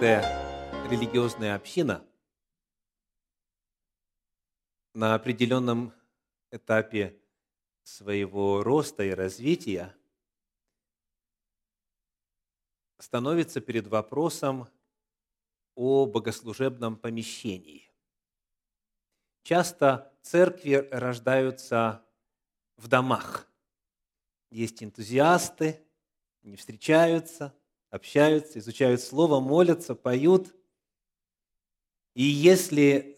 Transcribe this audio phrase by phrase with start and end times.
[0.00, 2.02] каждая религиозная община
[4.94, 5.92] на определенном
[6.50, 7.20] этапе
[7.82, 9.94] своего роста и развития
[12.98, 14.68] становится перед вопросом
[15.74, 17.92] о богослужебном помещении.
[19.42, 22.02] Часто церкви рождаются
[22.78, 23.52] в домах.
[24.48, 25.86] Есть энтузиасты,
[26.42, 27.54] они встречаются,
[27.90, 30.54] общаются, изучают Слово, молятся, поют.
[32.14, 33.16] И если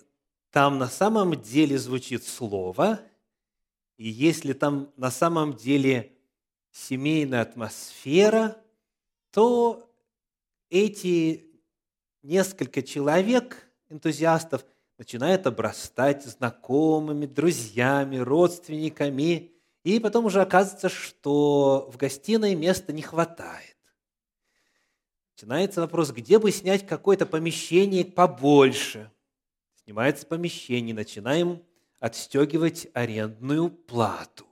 [0.51, 3.01] там на самом деле звучит Слово,
[3.97, 6.13] и если там на самом деле
[6.73, 8.57] семейная атмосфера,
[9.30, 9.91] то
[10.71, 11.47] эти
[12.23, 14.65] несколько человек, энтузиастов,
[14.99, 19.52] начинают обрастать знакомыми, друзьями, родственниками,
[19.85, 23.71] и потом уже оказывается, что в гостиной места не хватает.
[25.43, 29.10] Начинается вопрос, где бы снять какое-то помещение побольше.
[29.82, 31.65] Снимается помещение, начинаем
[31.99, 34.46] отстегивать арендную плату.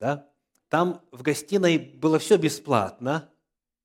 [0.00, 0.30] Да?
[0.70, 3.28] Там в гостиной было все бесплатно,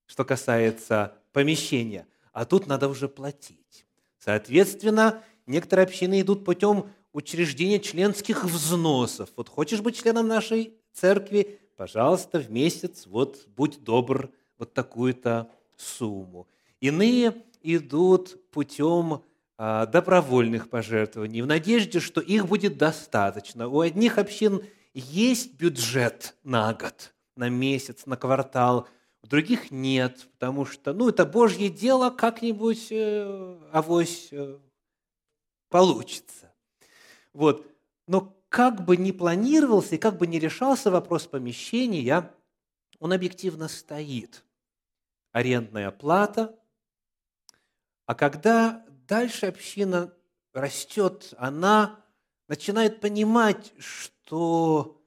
[0.05, 3.85] что касается помещения, а тут надо уже платить.
[4.17, 9.29] Соответственно, некоторые общины идут путем учреждения членских взносов.
[9.35, 16.47] Вот хочешь быть членом нашей церкви, пожалуйста, в месяц, вот будь добр, вот такую-то сумму.
[16.79, 19.23] Иные идут путем
[19.57, 23.67] а, добровольных пожертвований в надежде, что их будет достаточно.
[23.67, 28.87] У одних общин есть бюджет на год, на месяц, на квартал,
[29.23, 34.57] у других нет, потому что, ну, это Божье дело, как-нибудь э, авось э,
[35.69, 36.53] получится.
[37.33, 37.65] Вот.
[38.07, 42.31] Но как бы ни планировался и как бы ни решался вопрос помещения,
[42.99, 44.43] он объективно стоит
[45.37, 46.57] арендная плата.
[48.07, 50.11] А когда дальше община
[50.51, 52.03] растет, она
[52.47, 54.99] начинает понимать, что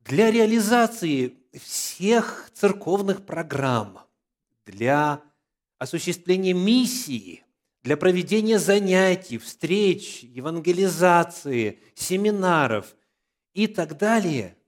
[0.00, 4.00] для реализации всех церковных программ,
[4.66, 5.22] для
[5.78, 7.44] осуществления миссии,
[7.84, 12.96] для проведения занятий, встреч, евангелизации, семинаров
[13.54, 14.56] и так далее–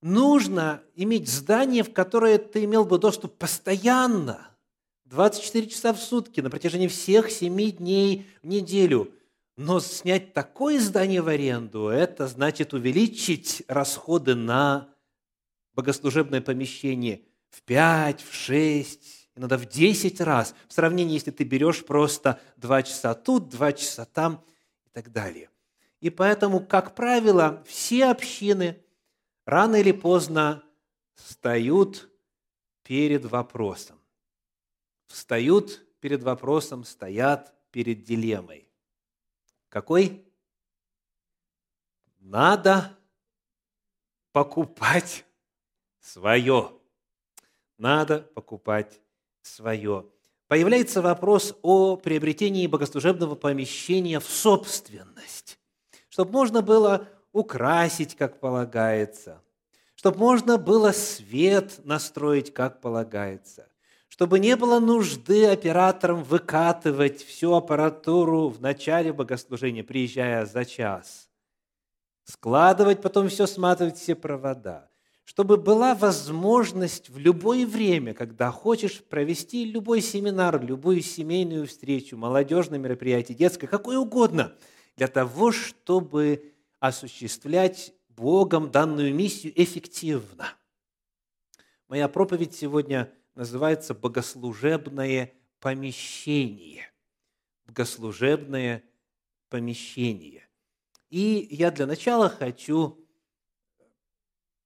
[0.00, 4.48] нужно иметь здание, в которое ты имел бы доступ постоянно,
[5.06, 9.12] 24 часа в сутки, на протяжении всех 7 дней в неделю.
[9.56, 14.88] Но снять такое здание в аренду, это значит увеличить расходы на
[15.74, 21.84] богослужебное помещение в 5, в 6, иногда в 10 раз, в сравнении, если ты берешь
[21.84, 24.44] просто 2 часа тут, 2 часа там
[24.86, 25.50] и так далее.
[26.00, 28.76] И поэтому, как правило, все общины–
[29.48, 30.62] рано или поздно
[31.14, 32.10] встают
[32.82, 33.98] перед вопросом.
[35.06, 38.68] Встают перед вопросом, стоят перед дилеммой.
[39.70, 40.22] Какой?
[42.18, 42.94] Надо
[44.32, 45.24] покупать
[46.00, 46.78] свое.
[47.78, 49.00] Надо покупать
[49.40, 50.10] свое.
[50.46, 55.58] Появляется вопрос о приобретении богослужебного помещения в собственность,
[56.10, 59.42] чтобы можно было украсить, как полагается,
[59.94, 63.68] чтобы можно было свет настроить, как полагается,
[64.08, 71.28] чтобы не было нужды операторам выкатывать всю аппаратуру в начале богослужения, приезжая за час,
[72.24, 74.88] складывать, потом все сматывать, все провода,
[75.24, 82.78] чтобы была возможность в любое время, когда хочешь провести любой семинар, любую семейную встречу, молодежное
[82.78, 84.54] мероприятие, детское, какое угодно,
[84.96, 90.52] для того, чтобы осуществлять Богом данную миссию эффективно.
[91.88, 96.90] Моя проповедь сегодня называется «Богослужебное помещение».
[97.66, 98.84] Богослужебное
[99.48, 100.48] помещение.
[101.10, 103.06] И я для начала хочу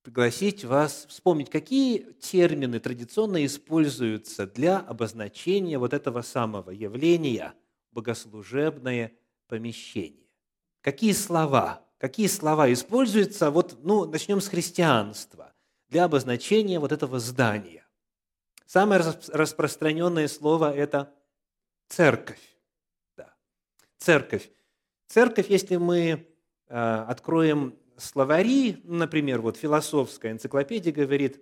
[0.03, 7.55] пригласить вас вспомнить, какие термины традиционно используются для обозначения вот этого самого явления
[7.93, 9.13] богослужебное
[9.47, 10.27] помещение.
[10.81, 15.53] Какие слова какие слова используются, вот, ну, начнем с христианства,
[15.89, 17.87] для обозначения вот этого здания.
[18.67, 21.15] Самое распространенное слово– это
[21.89, 22.41] церковь.
[23.17, 23.33] Да.
[23.99, 24.51] Церковь.
[25.07, 26.27] Церковь, если мы
[26.67, 31.41] э, откроем словари, например, вот философская энциклопедия говорит,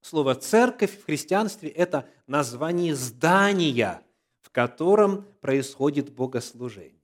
[0.00, 4.02] слово «церковь» в христианстве– это название здания,
[4.40, 7.02] в котором происходит богослужение.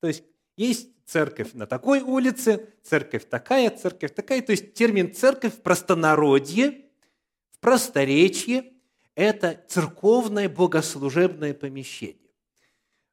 [0.00, 0.24] То есть
[0.58, 4.40] есть церковь на такой улице, церковь такая, церковь такая.
[4.40, 6.86] То есть термин «церковь» в простонародье,
[7.50, 8.72] в просторечье–
[9.14, 12.32] это церковное богослужебное помещение.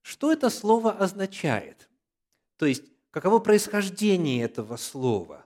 [0.02, 1.90] Что это слово означает?
[2.56, 5.46] То есть, каково происхождение этого слова?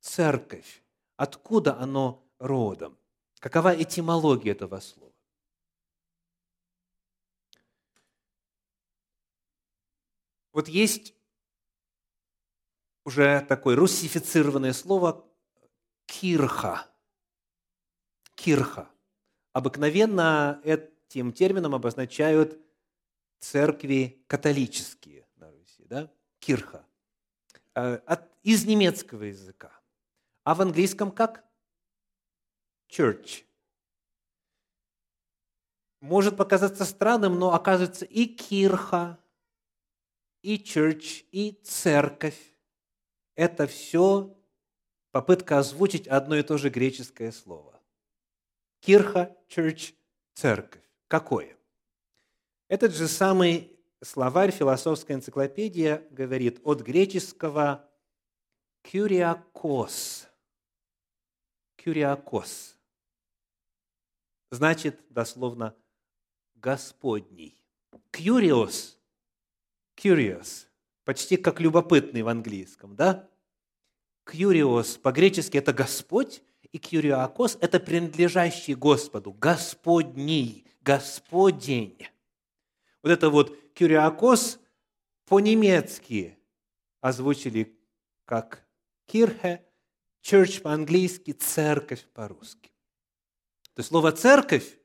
[0.00, 0.84] Церковь.
[1.16, 2.96] Откуда оно родом?
[3.40, 5.12] Какова этимология этого слова?
[10.52, 11.14] Вот есть
[13.04, 15.24] уже такое русифицированное слово
[16.06, 16.86] «кирха».
[18.34, 18.90] Кирха.
[19.52, 22.58] Обыкновенно этим термином обозначают
[23.38, 26.10] церкви католические на Руси, да?
[26.40, 26.84] Кирха.
[27.74, 29.70] Э, от, из немецкого языка.
[30.42, 31.44] А в английском как?
[32.90, 33.44] Church.
[36.00, 39.18] Может показаться странным, но оказывается и кирха,
[40.42, 42.38] и church, и церковь–
[43.34, 44.36] это все
[45.10, 47.80] попытка озвучить одно и то же греческое слово.
[48.80, 49.94] Кирха, church,
[50.34, 50.82] церковь.
[51.08, 51.56] Какое?
[52.68, 57.88] Этот же самый словарь философская энциклопедия говорит от греческого
[58.82, 60.28] «кюриакос».
[61.76, 62.76] «Кюриакос»
[64.50, 65.76] значит дословно
[66.54, 67.58] «Господний».
[68.10, 68.98] «Кюриос»
[69.96, 70.66] curious,
[71.04, 73.28] почти как любопытный в английском, да?
[74.26, 76.42] Curious по-гречески это Господь,
[76.72, 82.08] и кюриакос– это принадлежащий Господу, Господний, Господень.
[83.00, 84.58] Вот это вот кюриакос
[85.26, 86.36] по-немецки
[87.00, 87.78] озвучили
[88.24, 88.66] как
[89.06, 89.64] кирхе,
[90.22, 92.72] church по-английски, церковь по-русски.
[93.74, 94.78] То есть слово «церковь»,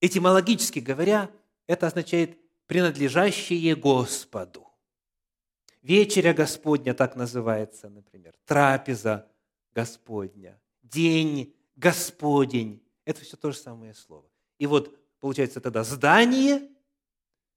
[0.00, 1.30] этимологически говоря,
[1.66, 4.68] это означает принадлежащие Господу.
[5.82, 9.30] Вечеря Господня так называется, например, трапеза
[9.74, 12.82] Господня, день Господень.
[13.04, 14.30] Это все то же самое слово.
[14.58, 16.70] И вот получается тогда здание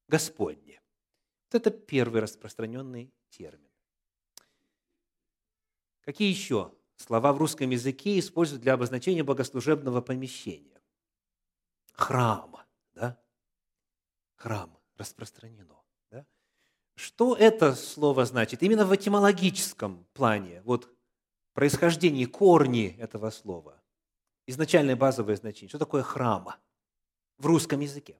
[0.09, 0.81] Господне.
[1.45, 3.61] Вот это первый распространенный термин.
[6.01, 10.81] Какие еще слова в русском языке используют для обозначения богослужебного помещения?
[11.93, 12.57] Храм,
[12.93, 13.17] да?
[14.35, 15.81] Храм распространено.
[16.11, 16.25] Да?
[16.95, 18.63] Что это слово значит?
[18.63, 20.89] Именно в этимологическом плане, вот
[21.53, 23.81] происхождение, корни этого слова,
[24.45, 25.69] изначальное базовое значение.
[25.69, 26.59] Что такое храма
[27.37, 28.19] в русском языке?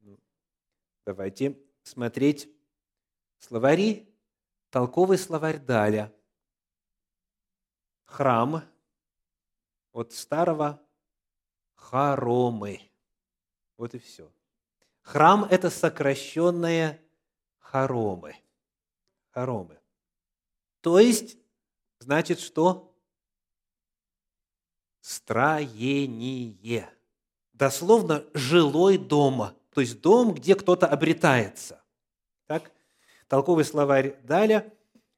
[0.00, 0.18] Ну,
[1.04, 2.50] давайте смотреть
[3.38, 4.12] словари,
[4.70, 6.12] толковый словарь Даля.
[8.04, 8.62] Храм
[9.92, 10.85] от старого
[11.90, 12.80] хоромы.
[13.76, 14.30] Вот и все.
[15.02, 17.00] Храм– это сокращенное
[17.58, 18.34] хоромы.
[19.30, 19.78] Хоромы.
[20.80, 21.38] То есть,
[22.00, 22.92] значит, что?
[25.00, 26.90] Строение.
[27.52, 29.54] Дословно, жилой дом.
[29.72, 31.84] То есть, дом, где кто-то обретается.
[32.46, 32.72] Так?
[33.28, 34.72] Толковый словарь Даля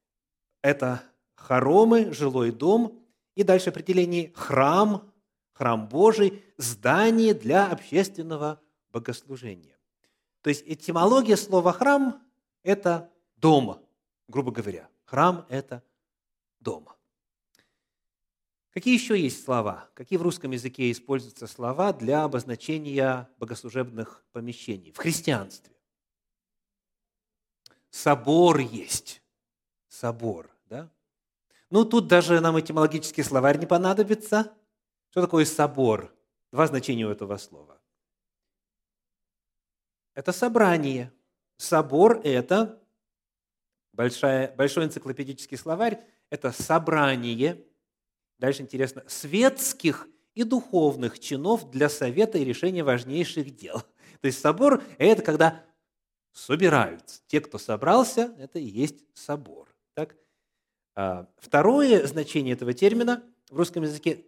[0.62, 1.02] –это
[1.34, 3.02] хоромы, жилой дом.
[3.36, 5.10] И дальше определение храм,
[5.52, 8.60] храм Божий, здание для общественного
[8.92, 9.78] богослужения.
[10.42, 12.22] То есть этимология слова «храм»–
[12.62, 13.84] это дом,
[14.26, 14.88] грубо говоря.
[15.04, 15.82] Храм– это
[16.60, 16.88] дом.
[18.70, 19.88] Какие еще есть слова?
[19.94, 25.74] Какие в русском языке используются слова для обозначения богослужебных помещений в христианстве?
[27.90, 29.22] Собор есть.
[29.88, 30.90] Собор, да?
[31.70, 34.52] Ну, тут даже нам этимологический словарь не понадобится.
[35.10, 36.14] Что такое собор?
[36.52, 37.80] Два значения у этого слова.
[40.14, 41.12] Это собрание.
[41.56, 42.82] Собор– это
[43.92, 46.00] большая, большой энциклопедический словарь,
[46.30, 47.64] это собрание,
[48.38, 53.82] дальше интересно, светских и духовных чинов для совета и решения важнейших дел.
[54.20, 55.64] То есть собор– это когда
[56.32, 57.20] собираются.
[57.26, 59.68] Те, кто собрался, это и есть собор.
[59.94, 60.16] Так?
[60.94, 64.24] А, второе значение этого термина в русском языке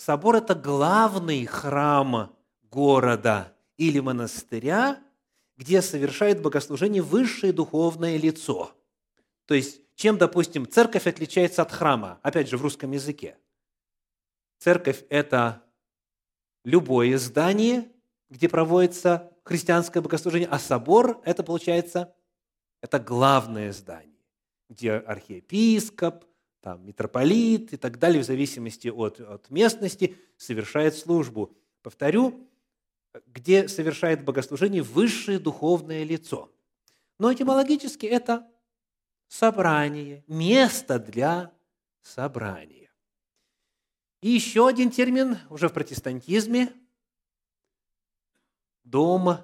[0.00, 2.34] Собор– это главный храм
[2.70, 4.98] города или монастыря,
[5.58, 8.72] где совершает богослужение высшее духовное лицо.
[9.44, 13.36] То есть, чем, допустим, церковь отличается от храма, опять же, в русском языке.
[14.58, 15.62] Церковь– это
[16.64, 17.92] любое здание,
[18.30, 22.14] где проводится христианское богослужение, а собор– это, получается,
[22.80, 24.24] это главное здание,
[24.70, 26.24] где архиепископ,
[26.60, 31.56] там, митрополит и так далее, в зависимости от, от местности, совершает службу.
[31.82, 32.48] Повторю,
[33.26, 36.52] где совершает богослужение высшее духовное лицо.
[37.18, 38.46] Но этимологически это
[39.28, 41.52] собрание, место для
[42.02, 42.92] собрания.
[44.20, 46.72] И еще один термин уже в протестантизме–
[48.90, 49.38] дом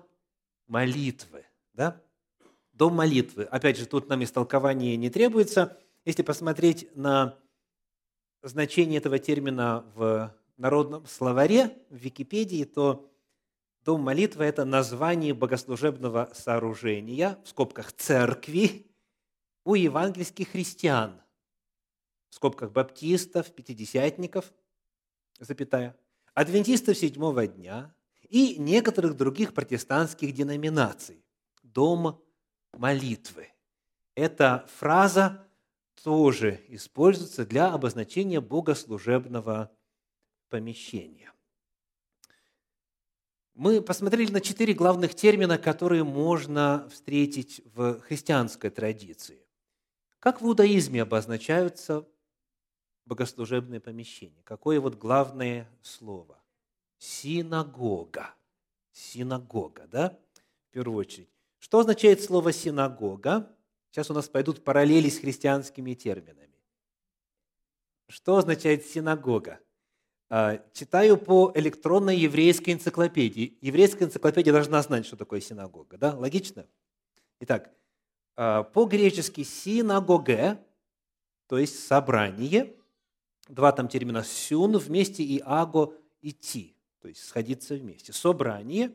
[0.67, 1.47] молитвы.
[1.73, 2.03] Да?
[2.73, 3.45] Дом молитвы.
[3.45, 5.81] Опять же, тут нам истолкование не требуется.
[6.07, 7.37] Если посмотреть на
[8.41, 13.13] значение этого термина в народном словаре, в Википедии, то
[13.85, 18.87] дом молитвы– это название богослужебного сооружения, в скобках «церкви»,
[19.65, 21.21] у евангельских христиан,
[22.29, 24.55] в скобках баптистов, пятидесятников,
[25.41, 25.99] запятая,
[26.35, 27.93] адвентистов седьмого дня
[28.29, 31.25] и некоторых других протестантских деноминаций.
[31.65, 32.23] Дом
[32.75, 33.49] молитвы.
[34.15, 35.46] Эта фраза
[36.03, 39.71] тоже используется для обозначения богослужебного
[40.49, 41.33] помещения.
[43.55, 49.47] Мы посмотрели на четыре главных термина, которые можно встретить в христианской традиции.
[50.19, 52.07] Как в иудаизме обозначаются
[53.07, 54.43] богослужебные помещения?
[54.45, 56.39] Какое вот главное слово?
[56.99, 58.35] Синагога.
[58.93, 60.19] Синагога, да?
[60.69, 61.31] В первую очередь.
[61.59, 63.56] Что означает слово синагога?
[63.97, 66.55] Сейчас у нас пойдут параллели с христианскими терминами.
[68.09, 69.59] Что означает синагога?
[70.29, 73.57] А, читаю по электронной еврейской энциклопедии.
[73.63, 75.97] Еврейская энциклопедия должна знать, что такое синагога.
[75.97, 76.15] Да?
[76.15, 76.67] Логично?
[77.41, 77.73] Итак,
[78.37, 80.63] а, по-гречески синагоге,
[81.47, 82.77] то есть собрание,
[83.49, 88.13] два там термина сюн вместе и аго идти, то есть сходиться вместе.
[88.13, 88.95] Собрание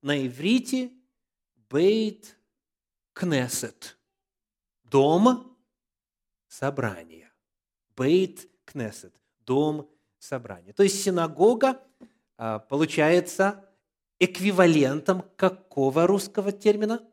[0.00, 0.90] на иврите
[1.68, 2.38] бейт
[3.12, 3.97] кнесет,
[4.90, 5.56] дом
[6.46, 7.32] собрания.
[7.96, 10.72] Бейт кнесет, дом собрания.
[10.72, 11.82] То есть синагога
[12.36, 13.68] а, получается
[14.18, 17.06] эквивалентом какого русского термина?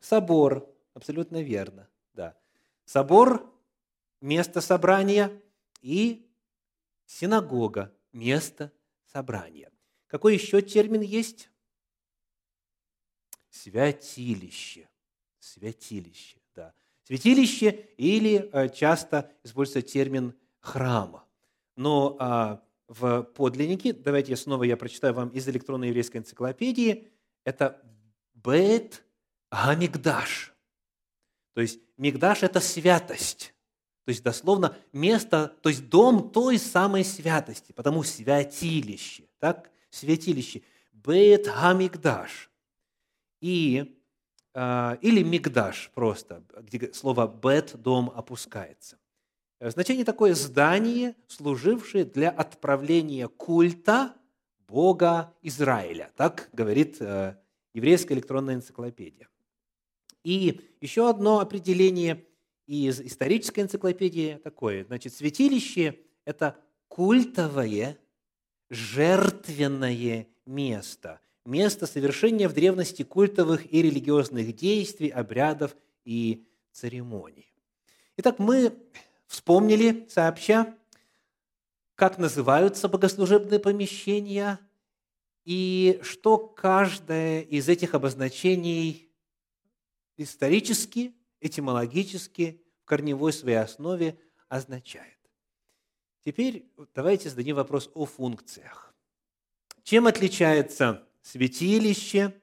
[0.00, 0.68] Собор.
[0.94, 1.88] Абсолютно верно.
[2.14, 2.36] Да.
[2.84, 3.52] Собор–
[4.20, 5.40] место собрания
[5.80, 6.28] и
[7.06, 8.72] синагога– место
[9.06, 9.70] собрания.
[10.08, 11.50] Какой еще термин есть?
[13.50, 14.88] Святилище.
[15.38, 16.37] Святилище.
[17.08, 21.24] Святилище или э, часто используется термин храма.
[21.74, 27.08] Но а, в подлиннике, давайте снова я прочитаю вам из электронной еврейской энциклопедии,
[27.44, 27.80] это
[28.34, 29.06] Бет
[29.50, 30.52] Гамигдаш.
[31.54, 33.54] То есть Мигдаш– это святость.
[34.04, 40.60] То есть дословно место, то есть дом той самой святости, потому святилище, так, святилище.
[40.92, 42.50] Бет Гамигдаш.
[43.40, 43.97] И,
[44.54, 48.98] или Мигдаш просто, где слово бет, дом опускается.
[49.60, 54.14] Значение такое– здание, служившее для отправления культа
[54.68, 56.12] Бога Израиля.
[56.16, 57.36] Так говорит э,
[57.74, 59.28] еврейская электронная энциклопедия.
[60.22, 62.24] И еще одно определение
[62.66, 64.84] из исторической энциклопедии такое.
[64.84, 66.56] Значит, святилище– это
[66.88, 67.98] культовое,
[68.70, 71.20] жертвенное место.
[71.48, 75.74] Место совершения в древности культовых и религиозных действий, обрядов
[76.04, 77.50] и церемоний.
[78.18, 78.76] Итак, мы
[79.26, 80.76] вспомнили сообща,
[81.94, 84.60] как называются богослужебные помещения
[85.46, 89.10] и что каждое из этих обозначений
[90.18, 94.18] исторически, этимологически, в корневой своей основе
[94.50, 95.16] означает.
[96.26, 98.94] Теперь давайте зададим вопрос о функциях.
[99.82, 102.40] Чем отличается святилище,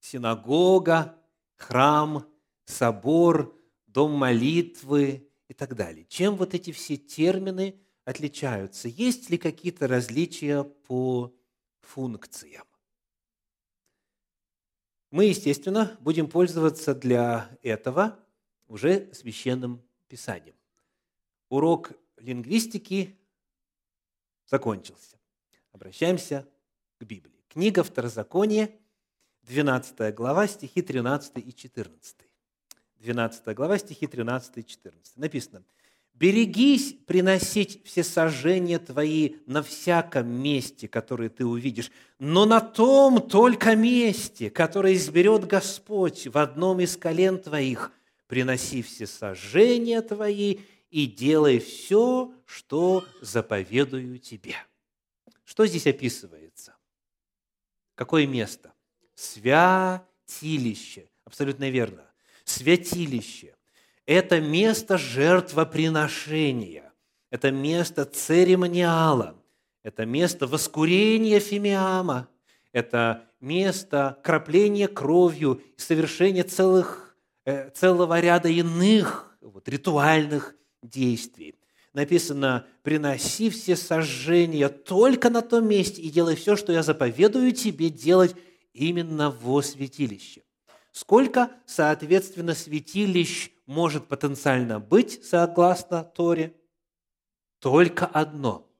[0.00, 1.18] синагога,
[1.56, 2.26] храм,
[2.64, 3.56] собор,
[3.86, 6.04] дом молитвы и так далее?
[6.06, 8.88] Чем вот эти все термины отличаются?
[8.88, 11.34] Есть ли какие-то различия по
[11.80, 12.66] функциям?
[15.10, 18.18] Мы, естественно, будем пользоваться для этого
[18.66, 20.54] уже священным писанием.
[21.48, 23.18] Урок лингвистики
[24.46, 25.18] закончился.
[25.72, 26.46] Обращаемся
[26.98, 27.44] к Библии.
[27.48, 28.70] Книга Второзакония,
[29.42, 32.16] 12 глава, стихи 13 и 14.
[33.00, 35.16] 12 глава, стихи 13 и 14.
[35.16, 35.64] Написано–
[36.18, 43.76] Берегись приносить все сожжения твои на всяком месте, которое ты увидишь, но на том только
[43.76, 47.92] месте, которое изберет Господь в одном из колен твоих,
[48.26, 50.58] приноси все сожжения твои
[50.90, 54.56] и делай все, что заповедую тебе.
[55.44, 56.74] Что здесь описывается?
[57.98, 58.72] Какое место?
[59.14, 61.10] Святилище.
[61.26, 62.04] Абсолютно верно.
[62.44, 63.58] Святилище
[64.08, 66.94] это место жертвоприношения,
[67.30, 69.36] это место церемониала,
[69.82, 72.26] это место воскурения фимиама,
[72.72, 81.54] это место крапления кровью и совершения целых, э, целого ряда иных вот, ритуальных действий.
[81.98, 87.90] Написано, приноси все сожжения только на том месте и делай все, что я заповедую тебе
[87.90, 88.36] делать
[88.72, 90.42] именно во святилище.
[90.92, 96.54] Сколько, соответственно, святилищ может потенциально быть, согласно Торе?
[97.58, 98.70] Только одно.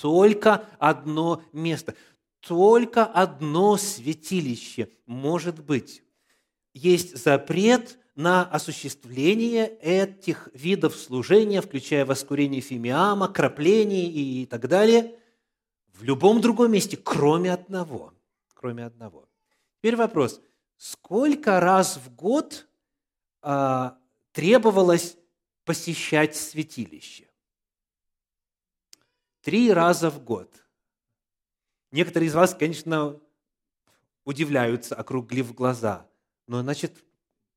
[0.00, 1.96] Только одно место.
[2.38, 6.04] Только одно святилище может быть.
[6.74, 15.18] Есть запрет на осуществление этих видов служения, включая воскурение фимиама, крапление и так далее,
[15.94, 18.12] в любом другом месте, кроме одного.
[18.54, 19.28] Кроме одного.
[19.78, 20.40] Теперь вопрос.
[20.76, 22.68] Сколько раз в год
[23.40, 23.98] а,
[24.32, 25.16] требовалось
[25.64, 27.28] посещать святилище?
[29.40, 30.54] Три раза в год.
[31.90, 33.18] Некоторые из вас, конечно,
[34.24, 36.06] удивляются, округлив глаза.
[36.46, 37.02] Но, значит,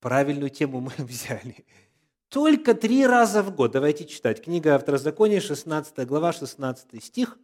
[0.04, 1.66] правильную тему мы взяли.
[2.28, 3.72] Только три раза в год.
[3.72, 4.44] Давайте читать.
[4.44, 7.40] Книга Второзакония, 16 глава, 16 стих,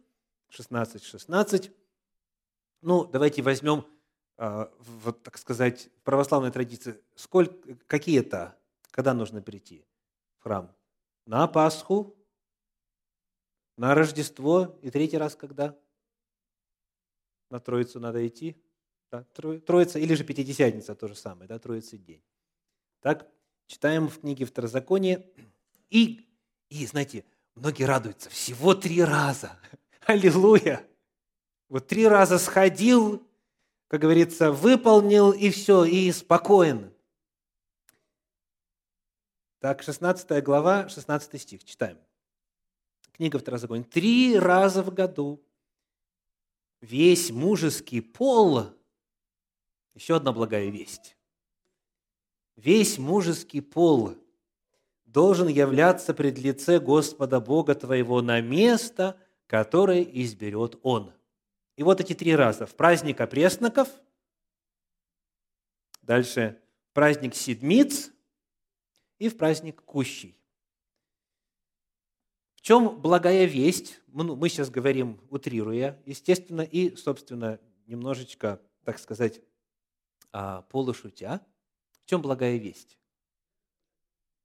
[0.50, 1.72] 16, 16.
[2.82, 3.86] Ну, давайте возьмем,
[4.36, 8.58] а, вот так сказать, православной традиции, сколько, какие это,
[8.90, 9.86] когда нужно прийти
[10.38, 10.70] в храм?
[11.24, 12.14] На Пасху,
[13.78, 15.78] на Рождество и третий раз когда?
[17.48, 18.62] На Троицу надо идти.
[19.10, 22.22] Да, Троица или же Пятидесятница, то же самое, да, Троица день.
[23.00, 23.26] Так,
[23.66, 25.26] читаем в книге Второзаконие.
[25.90, 26.28] И,
[26.68, 29.58] и, знаете, многие радуются, всего три раза.
[30.06, 30.86] Аллилуйя!
[31.68, 33.26] Вот три раза сходил,
[33.88, 36.92] как говорится, выполнил, и все, и спокоен.
[39.60, 41.98] Так, 16 глава, 16 стих, читаем
[43.20, 45.44] книга Второзакония, три раза в году
[46.80, 48.70] весь мужеский пол,
[49.92, 51.18] еще одна благая весть,
[52.56, 54.14] весь мужеский пол
[55.04, 61.12] должен являться пред лице Господа Бога твоего на место, которое изберет Он.
[61.76, 62.66] И вот эти три раза.
[62.66, 63.88] В праздник опресноков,
[66.02, 66.60] дальше
[66.92, 68.12] праздник седмиц
[69.18, 70.36] и в праздник кущей.
[72.54, 74.00] В чем благая весть?
[74.08, 79.40] Мы сейчас говорим, утрируя, естественно, и, собственно, немножечко, так сказать,
[80.30, 81.40] а, полушутя.
[82.04, 82.98] В чем благая весть?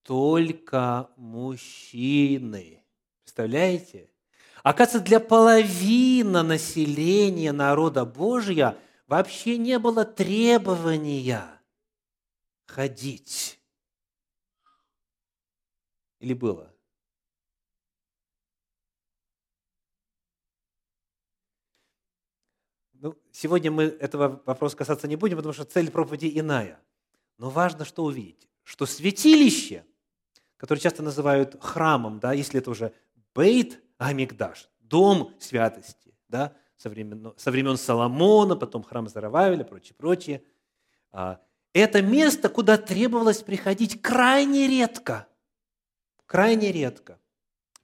[0.04, 2.84] Только мужчины.
[3.24, 4.10] Представляете?
[4.64, 11.62] Оказывается, для половины населения народа Божья вообще не было требования
[12.66, 13.60] ходить.
[16.20, 16.74] Или было?
[22.94, 26.80] Ну, сегодня мы этого вопроса касаться не будем, потому что цель проповеди иная.
[27.38, 29.86] Но важно что увидеть, что святилище,
[30.58, 32.94] которое часто называют храмом, да, если это уже
[33.34, 40.44] Бейт Амигдаш, дом святости, да, со времен, со времен Соломона, потом храм Зарававеля, прочее, прочее.
[41.12, 41.42] А,
[41.74, 45.28] это место, куда требовалось приходить крайне редко.
[46.26, 47.20] Крайне редко.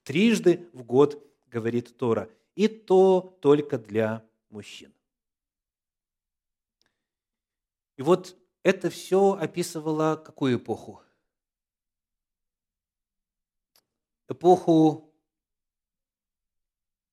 [0.03, 2.29] Трижды в год, говорит Тора.
[2.55, 4.93] И то только для мужчин.
[7.97, 11.01] И вот это все описывало какую эпоху?
[14.27, 15.13] Эпоху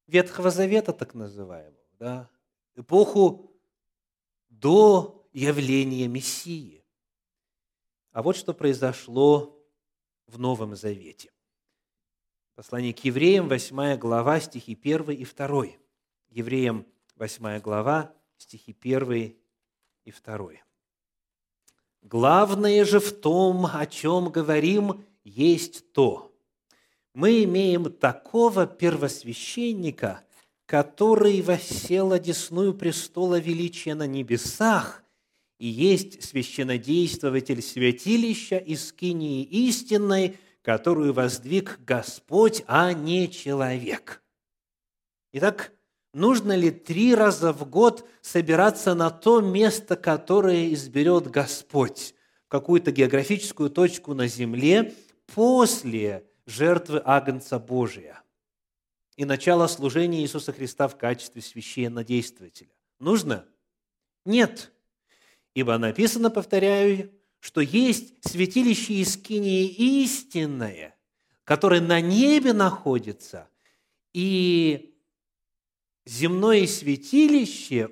[0.06, 2.30] Ветхого Завета, так называемого, да?
[2.74, 3.52] эпоху
[4.48, 6.84] до явления Мессии.
[8.12, 9.62] А вот что произошло
[10.26, 11.30] в Новом Завете.
[12.54, 15.64] Послание к евреям, 8 глава, стихи 1 и 2.
[16.30, 19.36] Евреям, 8 глава, стихи 1
[20.04, 20.67] и 2.
[22.10, 26.32] Главное же в том, о чем говорим, есть то.
[27.12, 30.24] Мы имеем такого первосвященника,
[30.64, 35.04] который воссел одесную престола величия на небесах
[35.58, 44.22] и есть священнодействователь святилища из скинии истинной, которую воздвиг Господь, а не человек.
[45.32, 45.72] Итак,
[46.18, 52.14] нужно ли три раза в год собираться на то место, которое изберет Господь,
[52.48, 54.94] какую-то географическую точку на земле
[55.34, 58.22] после жертвы Агнца Божия
[59.16, 62.70] и начала служения Иисуса Христа в качестве священнодействователя.
[62.98, 63.46] Нужно?
[64.24, 64.72] Нет.
[65.54, 69.66] Ибо написано, повторяю, что есть святилище Искинии
[70.02, 70.96] истинное,
[71.44, 73.48] которое на небе находится,
[74.12, 74.87] и
[76.08, 77.90] земное святилище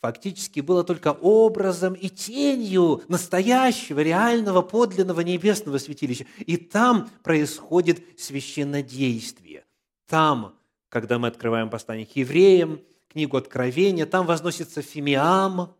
[0.00, 6.26] фактически было только образом и тенью настоящего, реального, подлинного небесного святилища.
[6.40, 9.64] И там происходит священнодействие.
[10.06, 10.58] Там,
[10.90, 15.74] когда мы открываем послание к евреям, книгу Откровения, там возносится фимиам,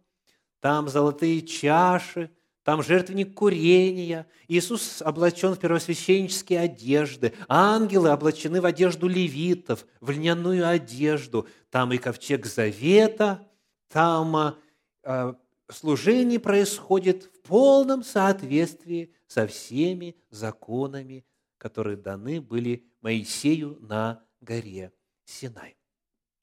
[0.61, 2.31] там золотые чаши,
[2.65, 4.27] там жертвенник курения.
[4.49, 7.33] Иисус облачен в первосвященнические одежды.
[7.49, 11.47] Ангелы облачены в одежду левитов, в льняную одежду.
[11.71, 13.47] Там и ковчег завета–
[13.95, 14.57] там
[15.05, 15.37] а,
[15.71, 21.25] служение происходит в полном соответствии со всеми законами,
[21.59, 24.93] которые даны были Моисею на горе
[25.25, 25.77] Синай.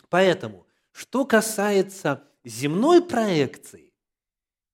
[0.08, 3.91] Поэтому, что касается земной проекции,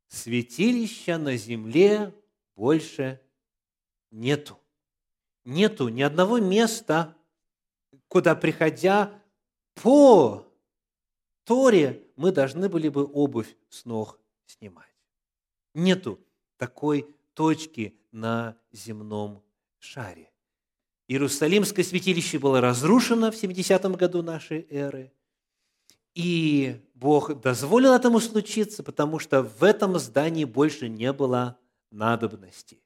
[0.08, 2.14] святилища на земле
[2.56, 3.22] больше
[4.12, 4.60] нету.
[5.46, 7.16] Нету ни одного места,
[8.08, 9.22] куда, приходя
[9.76, 10.46] по
[11.44, 14.86] Торе, мы должны были бы обувь с ног снимать.
[15.74, 16.20] Нету
[16.58, 19.44] такой точки на земном
[19.78, 20.32] шаре.
[21.08, 25.14] Иерусалимское святилище было разрушено в 70-м году нашей эры,
[26.18, 31.60] и Бог дозволил этому случиться, потому что в этом здании больше не было
[31.92, 32.82] надобности.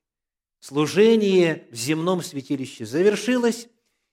[0.59, 3.69] Служение в земном святилище завершилось,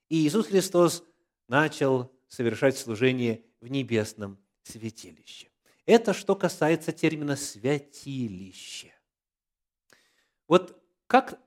[0.09, 1.03] и Иисус Христос
[1.49, 5.49] начал совершать служение в небесном святилище.
[5.85, 8.93] Это что касается термина «святилище».
[10.47, 11.41] Вот как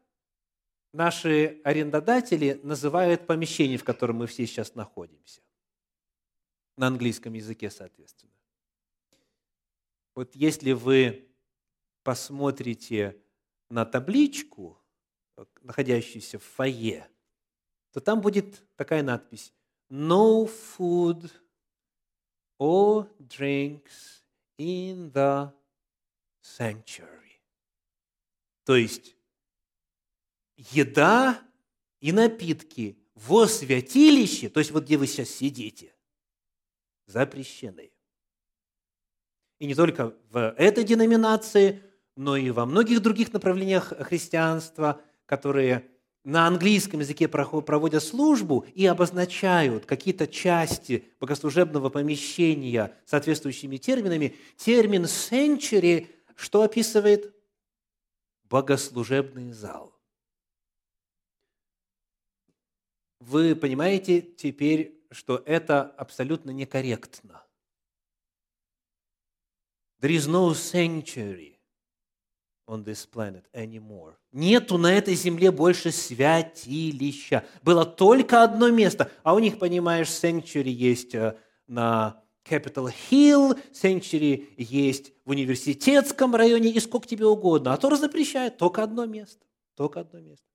[0.91, 5.39] наши арендодатели называют помещение, в котором мы все сейчас находимся?
[6.77, 8.34] На английском языке, соответственно.
[10.15, 11.29] Вот если вы
[12.03, 13.21] посмотрите
[13.69, 14.77] на табличку,
[15.62, 17.10] находящуюся в фойе,
[17.91, 19.53] то там будет такая надпись
[19.89, 21.31] «No food
[22.60, 24.23] or drinks
[24.57, 25.51] in the
[26.41, 27.41] sanctuary.
[28.63, 29.15] То есть
[30.55, 31.41] еда
[31.99, 35.95] и напитки во святилище, то есть вот где вы сейчас сидите,
[37.12, 37.91] запрещены.
[39.60, 41.84] И не только в этой деноминации,
[42.15, 45.88] но и во многих других направлениях христианства, которые
[46.24, 56.08] на английском языке проводят службу и обозначают какие-то части богослужебного помещения соответствующими терминами, термин «century»
[56.41, 57.36] что описывает?
[58.45, 59.95] Богослужебный зал.
[63.19, 67.43] Вы понимаете теперь, что это абсолютно некорректно.
[70.02, 71.58] There is no sanctuary
[72.67, 74.15] on this planet anymore.
[74.32, 77.45] Нету на этой земле больше святилища.
[77.62, 84.54] Было только одно место, а у них, понимаешь, sanctuary есть э, на Capitol Hill, sanctuary
[84.58, 87.74] есть в университетском районе и сколько тебе угодно.
[87.74, 89.45] А то запрещает только одно место.
[89.76, 90.50] Только одно место.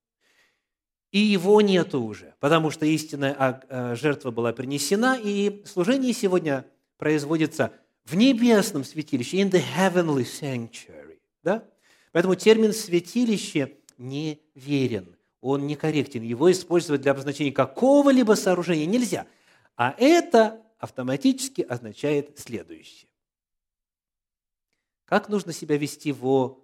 [1.11, 6.65] И его нету уже, потому что истинная а, э, жертва была принесена, и служение сегодня
[6.97, 7.71] производится
[8.03, 11.19] в небесном святилище, in the heavenly sanctuary.
[11.43, 11.63] Да?
[12.11, 16.23] Поэтому термин «святилище» не верен, он некорректен.
[16.23, 19.27] Его использовать для обозначения какого-либо сооружения нельзя.
[19.75, 23.09] А это автоматически означает следующее.
[25.05, 26.63] Как нужно себя вести во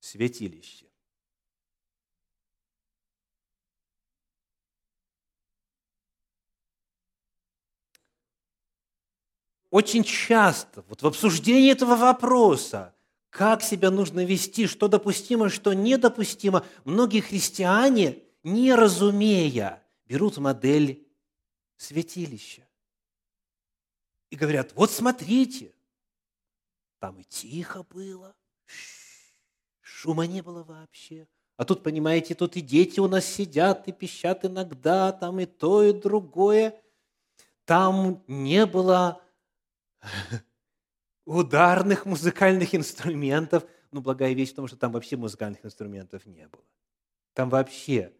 [0.00, 0.87] святилище?
[9.70, 12.94] Очень часто вот в обсуждении этого вопроса
[13.30, 16.64] как себя нужно вести, что допустимо, что недопустимо.
[16.84, 21.06] Многие христиане, не разумея, берут модель
[21.76, 22.66] святилища
[24.30, 25.74] и говорят, вот смотрите,
[26.98, 28.34] там и тихо было,
[29.80, 31.28] шума не было вообще.
[31.56, 35.82] А тут, понимаете, тут и дети у нас сидят и пищат иногда, там и то,
[35.82, 36.80] и другое.
[37.64, 39.20] Там не было
[41.24, 43.64] ударных музыкальных инструментов.
[43.90, 46.64] Ну, благая вещь в том, что там вообще музыкальных инструментов не было.
[47.34, 48.12] Там вообще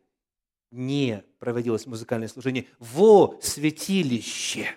[0.70, 4.68] не проводилось музыкальное служение во святилище.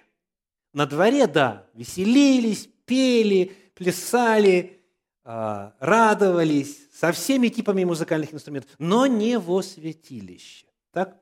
[0.74, 4.82] На дворе, да, веселились, пели, плясали,
[5.24, 10.66] а, радовались со всеми типами музыкальных инструментов, но не во святилище.
[10.92, 11.22] Так?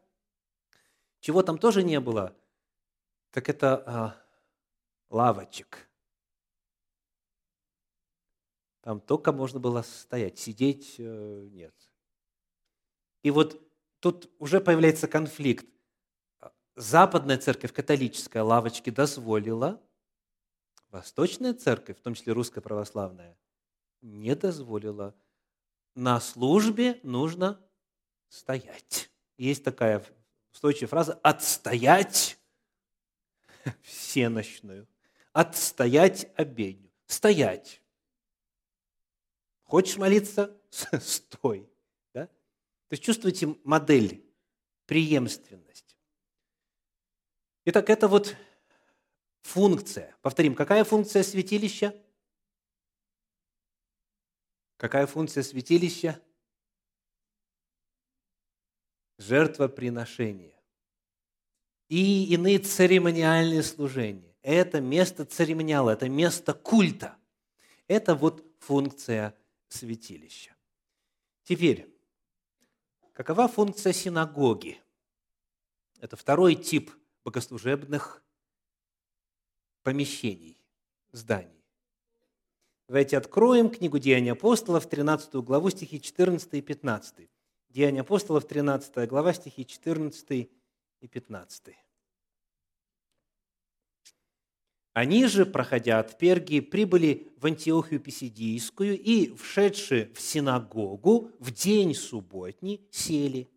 [1.20, 2.36] Чего там тоже не было,
[3.32, 4.18] так это а,
[5.10, 5.89] лавочек–
[8.82, 11.76] там только можно было стоять, сидеть э, нет.
[13.22, 13.62] И вот
[14.00, 15.67] тут уже появляется конфликт.
[16.76, 19.80] Западная церковь, католическая, лавочки дозволила,
[20.89, 23.38] Восточная церковь, в том числе русская православная,
[24.02, 25.13] не дозволила.
[25.93, 27.63] На службе нужно
[28.30, 29.12] стоять.
[29.38, 30.04] Есть такая
[30.52, 32.39] устойчивая фраза «отстоять
[33.84, 34.88] всенощную»,
[35.39, 37.82] «отстоять обедню», «стоять».
[39.63, 40.54] Хочешь молиться–
[40.99, 41.69] стой.
[42.13, 42.25] Да?
[42.25, 44.21] То есть чувствуете модель,
[44.86, 45.97] преемственность.
[47.63, 48.36] Итак, это вот
[49.43, 50.13] функция.
[50.21, 51.95] Повторим, какая функция святилища?
[54.75, 56.21] Какая функция святилища?
[59.17, 60.60] Жертвоприношение.
[61.88, 64.29] И иные церемониальные служения.
[64.41, 67.17] Это место церемониала, это место культа.
[67.88, 69.36] Это вот функция
[69.67, 70.56] святилища.
[71.43, 71.89] Теперь,
[73.13, 74.82] какова функция синагоги?
[75.99, 76.91] Это второй тип
[77.23, 78.23] богослужебных
[79.84, 80.58] помещений,
[81.12, 81.63] зданий.
[82.88, 87.30] Давайте откроем книгу Деяний апостолов, 13 главу, стихи 14 и 15.
[87.69, 90.49] Деяния апостолов, 13 глава, стихи 14
[91.02, 91.75] и 15.
[94.99, 101.95] Они же, проходя от Пергии, прибыли в Антиохию Писидийскую и, вшедшие в синагогу, в день
[101.95, 103.47] субботний сели.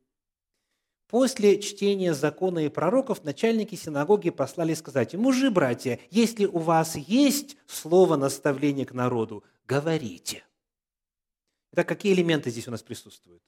[1.08, 7.56] После чтения закона и пророков начальники синагоги послали сказать, «Мужи, братья, если у вас есть
[7.66, 10.44] слово наставления к народу, говорите».
[11.72, 13.42] Итак, какие элементы здесь у нас присутствуют?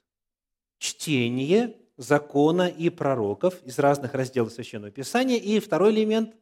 [0.78, 5.36] Чтение закона и пророков из разных разделов Священного Писания.
[5.36, 6.34] И второй элемент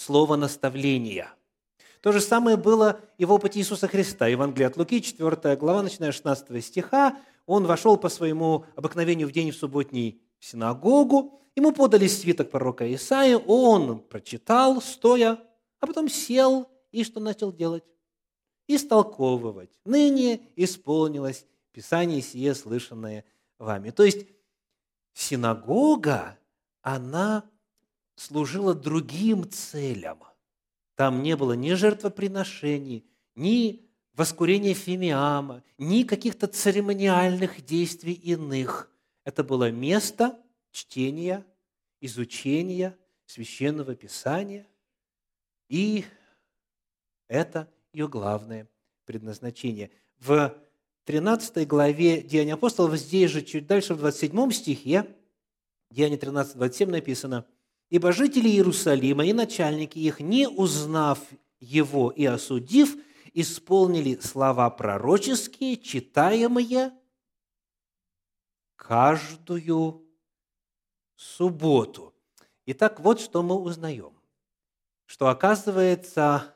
[0.00, 1.34] слово наставления.
[2.00, 4.26] То же самое было и в опыте Иисуса Христа.
[4.26, 7.18] Евангелие от Луки, 4 глава, начиная с 16 стиха.
[7.44, 11.42] Он вошел по своему обыкновению в день в субботний в синагогу.
[11.54, 13.36] Ему подали свиток пророка Исаия.
[13.36, 15.38] Он прочитал, стоя,
[15.80, 17.84] а потом сел и что начал делать?
[18.68, 19.78] Истолковывать.
[19.84, 23.24] Ныне исполнилось Писание сие, слышанное
[23.58, 23.90] вами.
[23.90, 24.26] То есть
[25.12, 26.38] синагога,
[26.80, 27.49] она
[28.20, 30.22] служила другим целям.
[30.94, 38.90] Там не было ни жертвоприношений, ни воскурения фимиама, ни каких-то церемониальных действий иных.
[39.24, 40.38] Это было место
[40.70, 41.46] чтения,
[42.02, 44.66] изучения священного писания,
[45.70, 46.04] и
[47.26, 48.68] это ее главное
[49.06, 49.90] предназначение.
[50.18, 50.54] В
[51.04, 55.16] 13 главе Деяния апостолов, здесь же чуть дальше, в 27 стихе,
[55.90, 57.46] Деяние 13, 27 написано–
[57.90, 61.18] Ибо жители Иерусалима и начальники их, не узнав
[61.58, 62.96] его и осудив,
[63.34, 66.92] исполнили слова пророческие, читаемые
[68.76, 70.06] каждую
[71.16, 72.14] субботу.
[72.66, 74.14] Итак, вот что мы узнаем.
[75.06, 76.54] Что оказывается,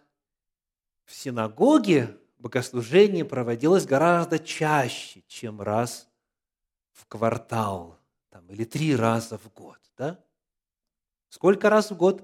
[1.05, 6.09] в синагоге богослужение проводилось гораздо чаще, чем раз
[6.93, 7.99] в квартал
[8.31, 9.79] там, или три раза в год.
[9.99, 10.24] Да?
[11.35, 12.23] Сколько раз в год?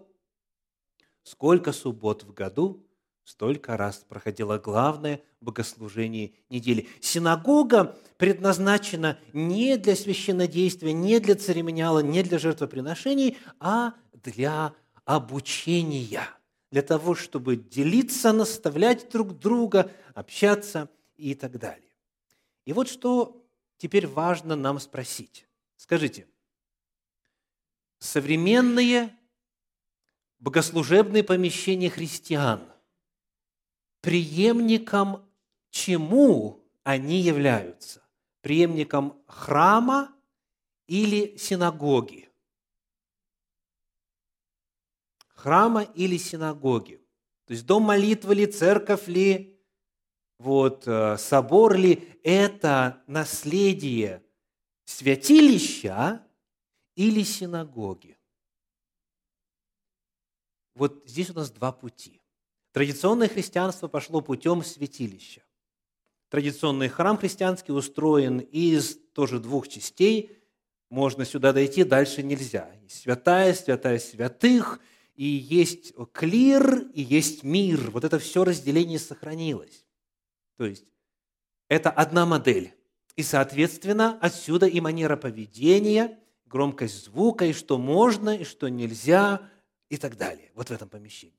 [1.25, 2.87] Сколько суббот в году?
[3.25, 6.89] Столько раз проходило главное богослужение недели.
[7.01, 16.29] Синагога предназначена не для священнодействия, не для церемониала, не для жертвоприношений, а для обучения,
[16.71, 21.91] для того, чтобы делиться, наставлять друг друга, общаться и так далее.
[22.65, 23.45] И вот что
[23.77, 25.49] теперь важно нам спросить.
[25.77, 26.29] Скажите,
[28.01, 29.17] современные
[30.41, 32.61] богослужебные помещения христиан,
[34.01, 35.31] преемником
[35.71, 38.03] чему они являются?
[38.41, 40.13] Преемником храма
[40.87, 42.31] или синагоги?
[45.29, 46.97] Храма или синагоги?
[47.47, 49.61] То есть дом молитвы ли, церковь ли,
[50.39, 54.25] вот, э, собор ли– это наследие
[54.85, 56.27] святилища
[57.01, 58.19] или синагоги.
[60.75, 62.21] Вот здесь у нас два пути.
[62.73, 65.43] Традиционное христианство пошло путем святилища.
[66.29, 70.37] Традиционный храм христианский устроен из тоже двух частей.
[70.91, 72.71] Можно сюда дойти, дальше нельзя.
[72.83, 74.79] Есть святая, святая святых,
[75.15, 77.91] и есть клир, и есть мир.
[77.93, 79.87] Вот это все разделение сохранилось.
[80.59, 80.93] То есть
[81.69, 82.75] это одна модель.
[83.17, 89.49] И, соответственно, отсюда и манера поведения, громкость звука, и что можно, и что нельзя,
[89.89, 90.51] и так далее.
[90.55, 91.35] Вот в этом помещении.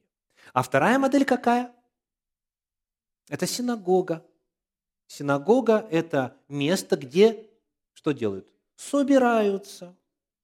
[0.54, 1.74] А вторая модель какая?
[3.30, 4.26] Это синагога.
[5.08, 7.50] Синагога– это место, где
[7.94, 8.48] что делают?
[8.78, 9.96] Собираются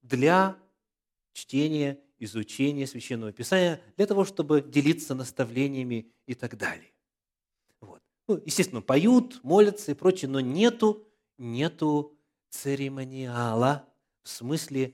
[0.01, 0.57] для
[1.33, 6.91] чтения изучения Священного Писания, для того, чтобы делиться наставлениями и так далее.
[7.79, 8.01] Вот.
[8.27, 12.17] Ну, естественно, поют, молятся и прочее, но нету, нету
[12.49, 13.87] церемониала
[14.27, 14.93] в смысле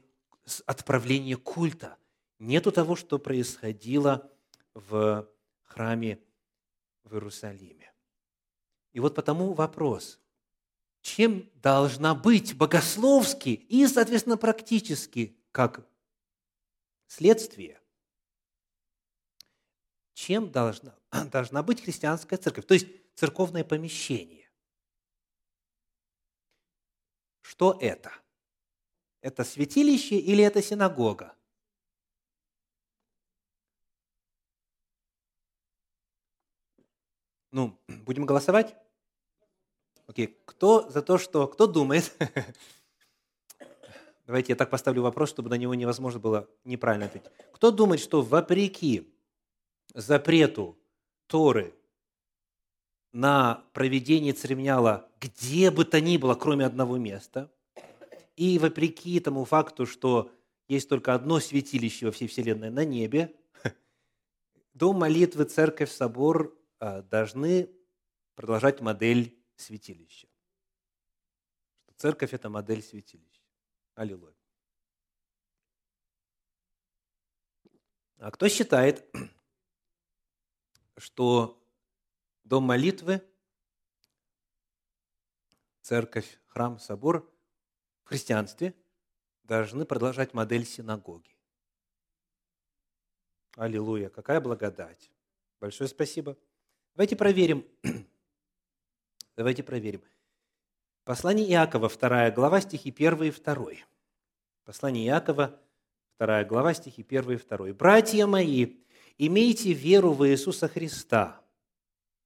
[0.67, 1.97] отправления культа.
[2.37, 4.31] Нету того, что происходило
[4.75, 5.27] в
[5.63, 6.19] храме
[7.03, 7.91] в Иерусалиме.
[8.91, 10.19] И вот потому вопрос,
[11.01, 15.83] чем должна быть богословски и, соответственно, практически, как
[17.07, 17.81] следствие,
[20.13, 20.95] чем должна,
[21.31, 24.47] должна быть христианская церковь, то есть церковное помещение.
[27.41, 28.11] Что это?
[29.23, 31.33] Это святилище или это синагога?
[37.51, 38.75] Ну, будем голосовать?
[40.07, 41.47] Окей, кто за то, что...
[41.47, 42.13] Кто думает?
[44.27, 47.31] Давайте я так поставлю вопрос, чтобы на него невозможно было неправильно ответить.
[47.53, 49.09] Кто думает, что вопреки
[49.93, 50.77] запрету
[51.27, 51.73] Торы
[53.13, 57.49] на проведение церемониала где бы то ни было, кроме одного места,
[58.35, 60.31] и вопреки тому факту, что
[60.67, 63.35] есть только одно святилище во всей Вселенной на небе,
[64.73, 67.69] дом молитвы, церковь, собор а, должны
[68.35, 70.27] продолжать модель святилища.
[71.97, 73.41] Церковь– это модель святилища.
[73.95, 74.35] Аллилуйя.
[78.17, 79.05] А кто считает,
[80.97, 81.61] что
[82.43, 83.21] дом молитвы,
[85.81, 87.32] церковь, храм, собор
[88.13, 88.75] христианстве
[89.43, 91.35] должны продолжать модель синагоги?
[93.55, 94.09] Аллилуйя!
[94.09, 95.09] Какая благодать!
[95.59, 96.37] Большое спасибо.
[96.93, 97.65] Давайте проверим.
[99.35, 100.03] Давайте проверим.
[101.05, 103.65] Послание Иакова, 2 глава, стихи 1 и 2.
[104.63, 105.59] Послание Иакова,
[106.19, 107.73] 2 глава, стихи 1 и 2.
[107.73, 108.77] «Братья мои,
[109.17, 111.41] имейте веру в Иисуса Христа,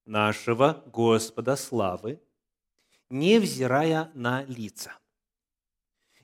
[0.04, 2.20] нашего Господа славы,
[3.08, 4.98] невзирая на лица.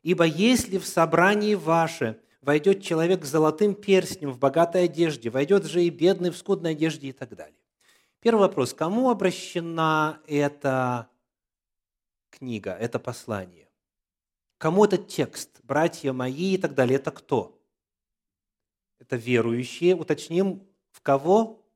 [0.04, 5.82] Ибо если в собрании ваше войдет человек с золотым перстнем в богатой одежде, войдет же
[5.82, 7.58] и бедный в скудной одежде и так далее.
[8.20, 8.74] Первый вопрос.
[8.74, 11.08] Кому обращена эта
[12.28, 13.70] книга, это послание?
[14.58, 15.60] Кому этот текст?
[15.62, 16.96] Братья мои и так далее.
[16.96, 17.58] Это кто?
[18.98, 19.96] Это верующие.
[19.96, 21.66] Уточним, в кого?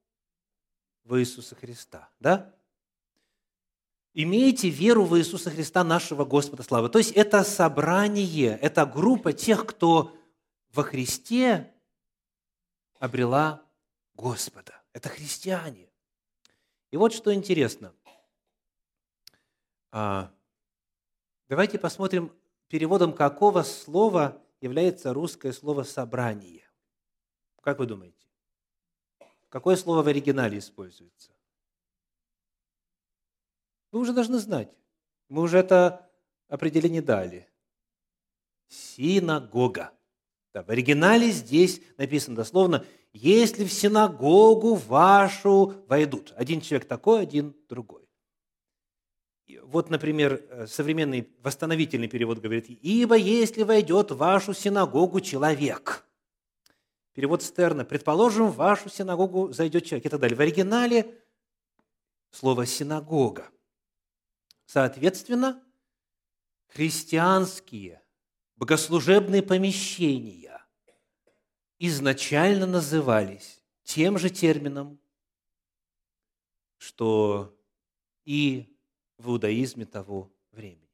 [1.04, 2.10] В Иисуса Христа.
[2.20, 2.54] Да?
[4.14, 6.88] Имейте веру в Иисуса Христа, нашего Господа славы.
[6.88, 10.16] То есть это собрание, это группа тех, кто
[10.72, 11.72] во Христе
[12.98, 13.62] обрела
[14.14, 14.82] Господа.
[14.92, 15.88] Это христиане.
[16.90, 17.94] И вот что интересно.
[19.90, 20.32] А,
[21.48, 22.32] давайте посмотрим,
[22.68, 26.68] переводом какого слова является русское слово «собрание».
[27.60, 28.26] Как вы думаете?
[29.48, 31.32] Какое слово в оригинале используется?
[33.92, 34.68] Вы уже должны знать.
[35.28, 36.10] Мы уже это
[36.48, 37.48] определение дали.
[38.68, 39.92] Синагога.
[40.52, 46.32] Да, в оригинале здесь написано дословно если в синагогу вашу войдут.
[46.36, 48.08] Один человек такой, один другой.
[49.62, 56.06] Вот, например, э, современный восстановительный перевод говорит, «Ибо если войдет в вашу синагогу человек».
[57.14, 60.36] Перевод Стерна, «Предположим, в вашу синагогу зайдет человек» и так далее.
[60.36, 61.14] В оригинале
[62.30, 63.50] слово «синагога».
[64.68, 65.64] Соответственно,
[66.66, 68.02] христианские
[68.56, 70.62] богослужебные помещения
[71.78, 75.00] изначально назывались тем же термином,
[76.76, 77.58] что
[78.26, 78.76] и
[79.16, 80.90] в иудаизме того времени.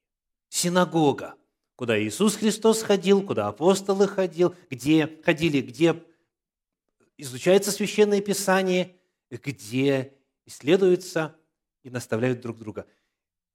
[0.47, 1.35] Синагога,
[1.75, 6.01] куда Иисус Христос ходил, куда апостолы ходил, где ходили, где
[7.17, 8.95] изучается Священное Писание,
[9.29, 11.37] где исследуются
[11.83, 12.87] и наставляют друг друга.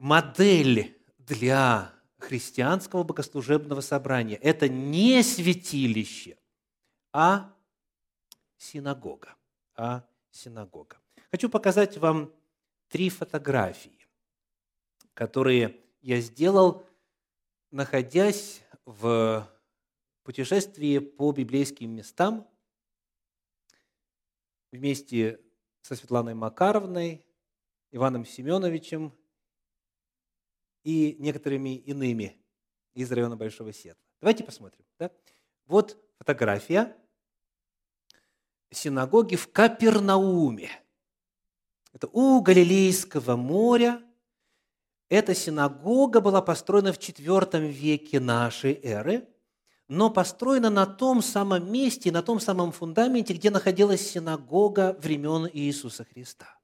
[0.00, 6.38] Модель для христианского богослужебного собрания– это не святилище,
[7.12, 7.54] а
[8.56, 9.36] синагога.
[9.74, 10.96] А синагога.
[11.30, 12.32] Хочу показать вам
[12.88, 14.08] три фотографии,
[15.12, 16.82] которые я сделал,
[17.70, 19.46] находясь в
[20.22, 22.48] путешествии по библейским местам
[24.72, 25.42] вместе
[25.82, 27.22] со Светланой Макаровной,
[27.90, 29.12] Иваном Семеновичем
[30.82, 32.36] и некоторыми иными
[32.94, 34.02] из района Большого Сетла.
[34.20, 34.84] Давайте посмотрим.
[34.98, 35.10] Да?
[35.66, 36.96] Вот фотография
[38.70, 40.70] синагоги в Капернауме.
[41.92, 44.02] Это у Галилейского моря.
[45.08, 49.28] Эта синагога была построена в IV веке нашей эры,
[49.88, 56.04] но построена на том самом месте, на том самом фундаменте, где находилась синагога времен Иисуса
[56.04, 56.59] Христа.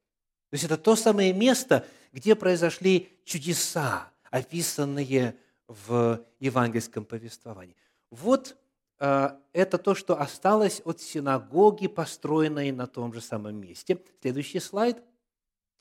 [0.51, 5.37] То есть это то самое место, где произошли чудеса, описанные
[5.67, 7.77] в евангельском повествовании.
[8.11, 8.57] Вот
[8.99, 14.01] э, это то, что осталось от синагоги, построенной на том же самом месте.
[14.21, 15.03] Следующий слайд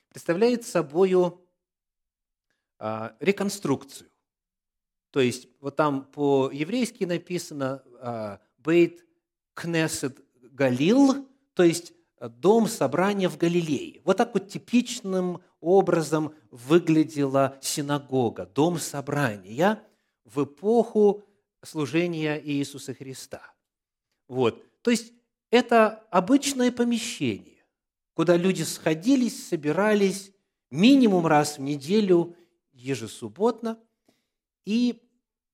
[0.10, 1.14] представляет собой
[2.80, 4.10] э, реконструкцию
[5.16, 9.06] то есть вот там по-еврейски написано а, «Бейт
[9.54, 10.20] Кнесет
[10.52, 11.94] Галил», то есть
[12.30, 14.02] дом собрания в Галилее.
[14.04, 19.82] Вот так вот типичным образом выглядела синагога, дом собрания
[20.24, 21.24] в эпоху
[21.64, 23.42] служения Иисуса Христа.
[24.28, 24.64] Вот.
[24.82, 25.14] То есть
[25.50, 27.64] это обычное помещение,
[28.14, 30.32] куда люди сходились, собирались
[30.72, 32.36] минимум раз в неделю
[32.72, 33.80] ежесубботно.
[34.66, 35.02] И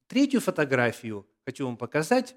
[0.07, 2.35] Третью фотографию хочу вам показать.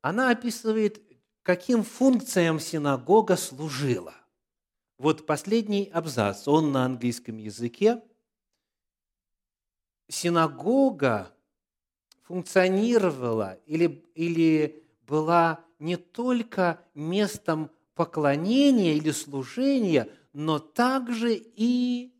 [0.00, 1.02] Она описывает,
[1.42, 4.14] каким функциям синагога служила.
[4.98, 8.02] Вот последний абзац, он на английском языке.
[10.08, 11.34] Синагога
[12.22, 22.14] функционировала или, или была не только местом поклонения или служения, но также и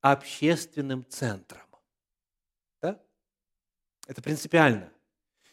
[0.00, 1.62] общественным центром.
[4.08, 4.90] Это принципиально.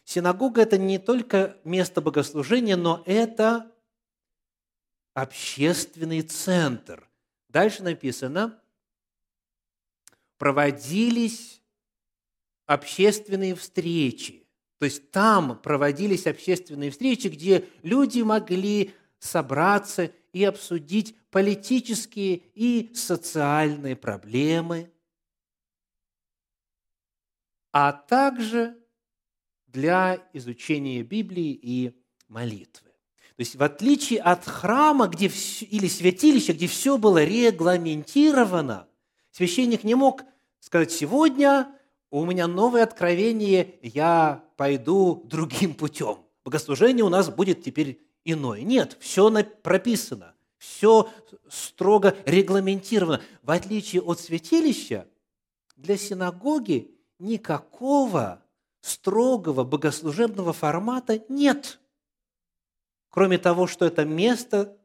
[0.06, 3.72] Синагога– это не только место богослужения, но это
[5.14, 7.10] общественный центр.
[7.50, 8.62] Дальше написано,
[10.38, 11.62] проводились
[12.66, 14.48] общественные встречи.
[14.80, 23.98] То есть там проводились общественные встречи, где люди могли собраться и обсудить политические и социальные
[23.98, 24.92] проблемы–
[27.78, 28.82] а также
[29.76, 31.94] для изучения Библии и
[32.30, 32.90] молитвы.
[33.36, 38.88] То есть в отличие от храма где все, или святилища, где все было регламентировано,
[39.32, 40.24] священник не мог
[40.62, 41.68] сказать, сегодня
[42.10, 46.20] у меня новое откровение, я пойду другим путем.
[46.46, 48.62] Богослужение у нас будет теперь иное.
[48.62, 49.30] Нет, все
[49.62, 51.10] прописано, все
[51.50, 53.22] строго регламентировано.
[53.44, 55.06] В отличие от святилища,
[55.76, 58.45] для синагоги никакого
[58.86, 61.80] строгого богослужебного формата нет,
[63.10, 64.80] кроме того, что это место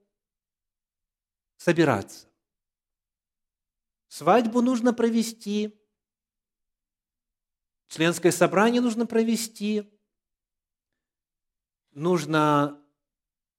[1.59, 2.27] собираться.
[4.09, 5.79] Свадьбу нужно провести,
[7.89, 9.93] членское собрание нужно провести,
[11.91, 12.83] нужно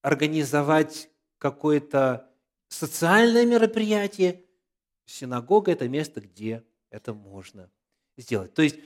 [0.01, 2.35] организовать какое-то
[2.67, 4.43] социальное мероприятие.
[5.05, 7.71] Синагога– это место, где это можно
[8.17, 8.55] сделать.
[8.55, 8.79] То есть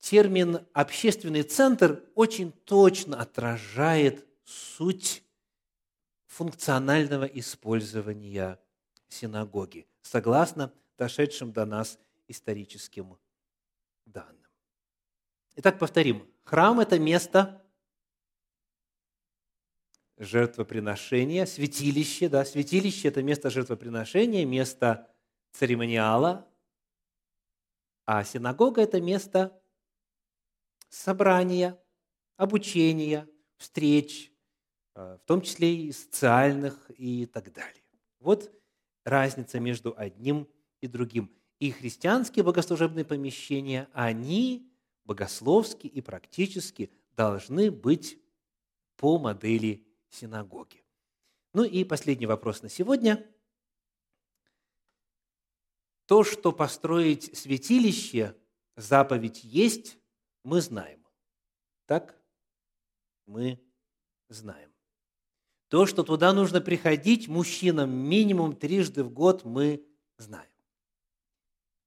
[0.00, 5.22] термин «общественный центр» очень точно отражает суть
[6.26, 8.60] функционального использования
[9.08, 13.18] синагоги, согласно дошедшим до нас историческим
[14.04, 14.50] данным.
[15.56, 16.28] Итак, повторим.
[16.44, 17.62] Храм– это место
[20.16, 25.08] жертвоприношения, святилище, да, святилище– это место жертвоприношения, место
[25.52, 26.46] церемониала,
[28.04, 29.57] а синагога– это место
[30.88, 31.80] собрания,
[32.36, 34.32] обучения, встреч,
[34.94, 37.82] э, в том числе и социальных и так далее.
[38.20, 38.52] Вот
[39.04, 40.48] разница между одним
[40.80, 41.30] и другим.
[41.58, 44.70] И христианские богослужебные помещения, они
[45.04, 48.18] богословски и практически должны быть
[48.96, 50.84] по модели синагоги.
[51.54, 53.24] Ну и последний вопрос на сегодня–
[56.08, 58.34] то, что построить святилище,
[58.76, 59.98] заповедь есть,
[60.48, 61.04] мы знаем.
[61.86, 62.18] Так?
[63.26, 63.62] Мы
[64.28, 64.72] знаем.
[65.68, 69.86] То, что туда нужно приходить мужчинам минимум трижды в год, мы
[70.16, 70.50] знаем.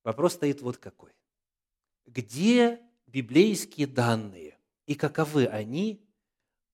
[0.03, 1.11] Вопрос стоит вот какой.
[2.05, 6.05] Где библейские данные и каковы они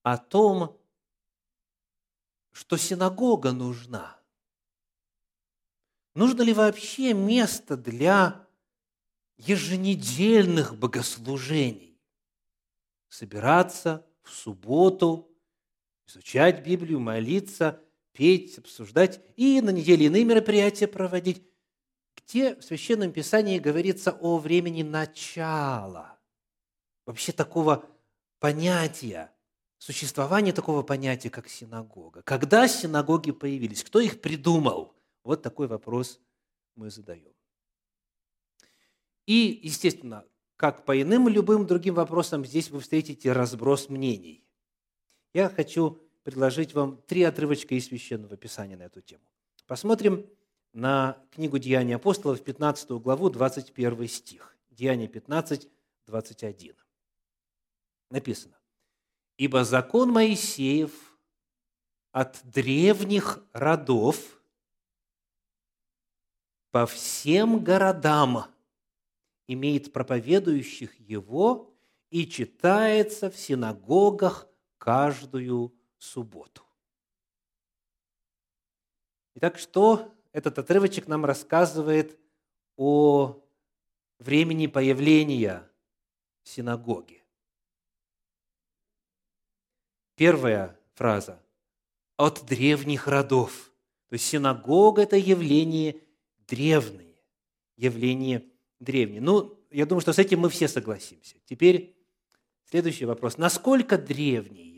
[0.02, 0.78] о том,
[2.52, 4.14] что синагога нужна–
[6.18, 8.44] Нужно ли вообще место для
[9.38, 11.98] еженедельных богослужений?
[13.08, 15.34] Собираться в субботу,
[16.06, 17.80] изучать Библию, молиться,
[18.12, 21.42] петь, обсуждать и на неделе иные мероприятия проводить.
[22.16, 26.18] Где в Священном Писании говорится о времени начала?
[27.06, 27.88] Вообще такого
[28.38, 29.32] понятия,
[29.78, 32.22] существования такого понятия, как синагога.
[32.22, 33.82] Когда синагоги появились?
[33.84, 34.94] Кто их придумал?
[35.22, 36.20] Вот такой вопрос
[36.74, 37.37] мы задаем.
[39.28, 40.24] И, естественно,
[40.56, 44.42] как по иным любым другим вопросам, здесь вы встретите разброс мнений.
[45.34, 49.22] Я хочу предложить вам три отрывочка из Священного Писания на эту тему.
[49.66, 50.24] Посмотрим
[50.72, 54.56] на книгу Деяний апостолов, 15 главу, 21 стих.
[54.70, 55.68] Деяния 15,
[56.06, 56.74] 21.
[58.08, 58.56] Написано.
[59.36, 60.90] «Ибо закон Моисеев
[62.12, 64.40] от древних родов
[66.70, 68.46] по всем городам
[69.48, 71.74] имеет проповедующих его
[72.10, 74.46] и читается в синагогах
[74.76, 76.62] каждую субботу.
[79.34, 82.18] Итак, что этот отрывочек нам рассказывает
[82.76, 83.42] о
[84.18, 85.68] времени появления
[86.42, 87.24] синагоги?
[90.14, 91.42] Первая фраза–
[92.16, 93.72] от древних родов.
[94.08, 96.00] То есть синагога– это явление
[96.48, 97.22] древнее,
[97.76, 98.44] явление
[98.80, 99.20] древнее.
[99.20, 101.36] Ну, я думаю, что с этим мы все согласимся.
[101.44, 101.96] Теперь
[102.64, 103.38] следующий вопрос.
[103.38, 104.68] Насколько древнее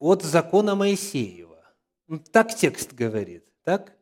[0.00, 1.62] от закона Моисеева.
[2.32, 3.44] Так текст говорит.
[3.62, 3.96] Так?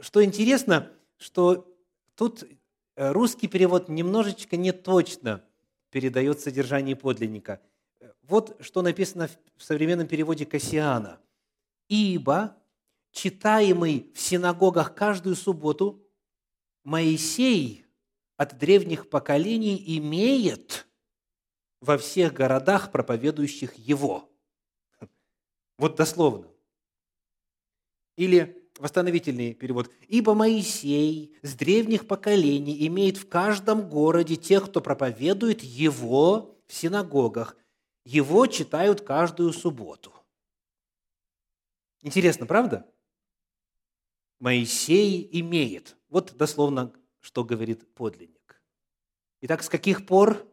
[0.00, 1.74] Что интересно, что
[2.14, 2.44] тут
[2.96, 5.42] э, русский перевод немножечко не точно
[5.90, 7.60] передает содержание подлинника.
[8.22, 11.18] Вот что написано в современном переводе Кассиана.
[11.88, 12.54] «Ибо,
[13.18, 16.04] читаемый в синагогах каждую субботу,
[16.84, 17.84] Моисей
[18.36, 20.86] от древних поколений имеет
[21.80, 24.30] во всех городах, проповедующих его».
[25.78, 26.48] Вот дословно.
[28.16, 29.90] Или восстановительный перевод.
[30.06, 37.56] «Ибо Моисей с древних поколений имеет в каждом городе тех, кто проповедует его в синагогах.
[38.04, 40.12] Его читают каждую субботу».
[42.02, 42.88] Интересно, правда?
[44.38, 45.96] Моисей имеет.
[46.08, 48.62] Вот дословно, что говорит подлинник.
[49.40, 50.46] Итак, с каких пор?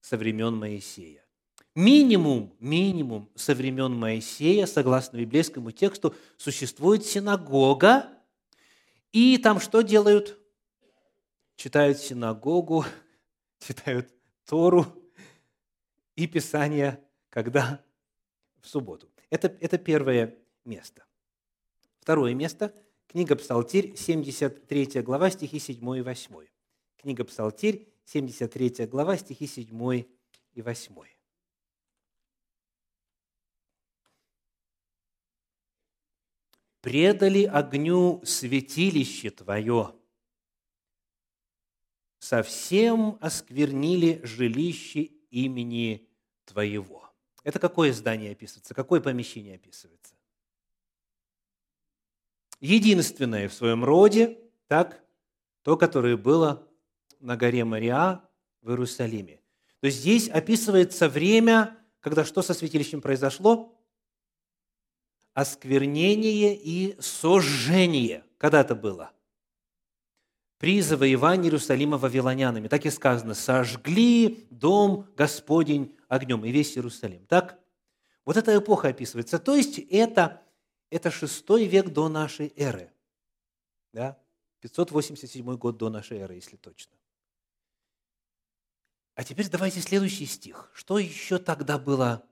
[0.00, 1.24] Со времен Моисея
[1.74, 8.08] минимум, минимум со времен Моисея, согласно библейскому тексту, существует синагога,
[9.12, 10.38] и там что делают?
[11.56, 12.84] Читают синагогу,
[13.58, 14.08] читают
[14.44, 14.86] Тору
[16.16, 17.00] и Писание,
[17.30, 17.80] когда?
[18.60, 19.10] В субботу.
[19.30, 21.04] Это, это первое место.
[22.04, 22.74] Второе место–
[23.06, 26.46] книга Псалтирь, 73 глава, стихи 7 и 8.
[26.98, 30.04] Книга Псалтирь, 73 глава, стихи 7
[30.52, 30.94] и 8.
[36.82, 39.94] предали огню святилище Твое,
[42.18, 46.06] совсем осквернили жилище имени
[46.44, 47.10] Твоего.
[47.44, 48.74] Это какое здание описывается?
[48.74, 50.03] Какое помещение описывается?
[52.60, 54.38] Единственное в своем роде,
[54.68, 55.02] так,
[55.62, 56.66] то, которое было
[57.20, 58.22] на горе Мария
[58.62, 59.40] в Иерусалиме.
[59.80, 63.74] То есть здесь описывается время, когда что со святилищем произошло?
[65.34, 68.24] осквернение и сожжение.
[68.38, 69.10] Когда это было?
[70.58, 72.68] При завоевании Иерусалима вавилонянами.
[72.68, 77.26] Так и сказано, сожгли дом Господень огнем и весь Иерусалим.
[77.26, 77.58] Так?
[78.24, 79.38] Вот эта эпоха описывается.
[79.38, 80.40] То есть это,
[80.94, 82.92] это шестой век до нашей эры.
[83.92, 84.18] Да?
[84.60, 86.96] 587 год до нашей эры, если точно.
[89.14, 90.70] А теперь давайте следующий стих.
[90.74, 92.26] Что еще тогда было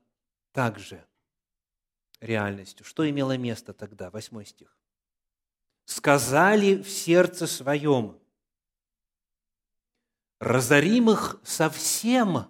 [0.52, 1.06] так же?
[2.22, 2.86] реальностью.
[2.86, 4.10] Что имело место тогда?
[4.10, 4.76] Восьмой стих.
[5.84, 8.18] «Сказали в сердце своем,
[10.38, 12.46] разорим их совсем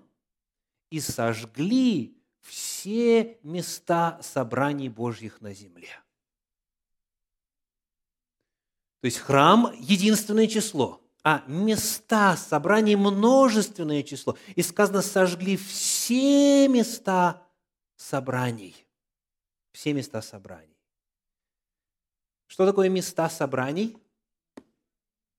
[0.91, 6.02] и сожгли все места собраний Божьих на земле».
[9.03, 14.39] То есть храм– единственное число, а места собраний– множественное число.
[14.57, 17.43] И сказано, сожгли все места
[17.97, 18.83] собраний
[19.73, 20.79] все места собраний.
[22.47, 23.97] Что такое места собраний?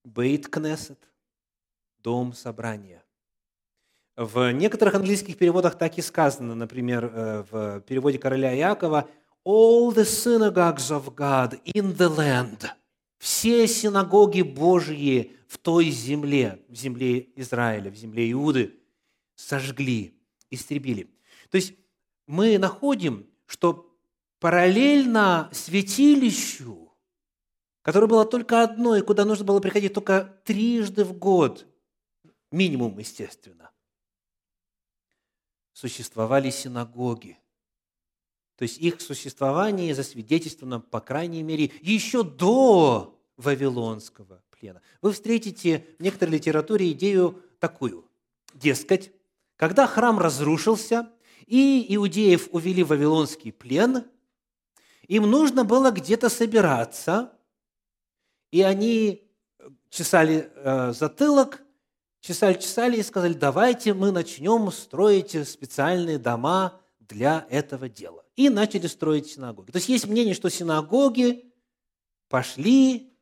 [0.04, 1.00] Бейт Кнессет,
[2.00, 3.04] дом собрания.
[4.16, 9.10] В некоторых английских переводах так и сказано, например, э, в переводе короля Иакова,
[9.46, 12.70] «All the synagogues of God in the land»–
[13.24, 18.78] все синагоги Божьи в той земле, в земле Израиля, в земле Иуды,
[19.36, 20.20] сожгли,
[20.50, 21.10] истребили.
[21.50, 21.74] То есть
[22.28, 23.98] мы находим, что
[24.40, 26.94] параллельно святилищу,
[27.82, 31.66] которое было только одно, и куда нужно было приходить только трижды в год,
[32.52, 33.72] минимум, естественно,
[35.72, 37.40] существовали синагоги.
[38.58, 44.82] То есть их существование засвидетельствовано, по крайней мере, еще до Вавилонского плена.
[45.02, 48.10] Вы встретите в некоторой литературе идею такую.
[48.54, 49.12] Дескать,
[49.56, 51.10] когда храм разрушился,
[51.46, 54.06] и иудеев увели в Вавилонский плен,
[55.08, 57.34] им нужно было где-то собираться,
[58.52, 59.30] и они
[59.90, 61.62] чесали э, затылок,
[62.22, 68.24] чесали-чесали и сказали, давайте мы начнем строить специальные дома для этого дела.
[68.36, 69.72] И начали строить синагоги.
[69.72, 71.54] То есть есть мнение, что синагоги
[72.30, 73.13] пошли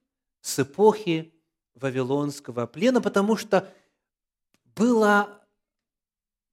[0.41, 1.33] с эпохи
[1.75, 3.71] Вавилонского плена, потому что
[4.75, 5.41] была,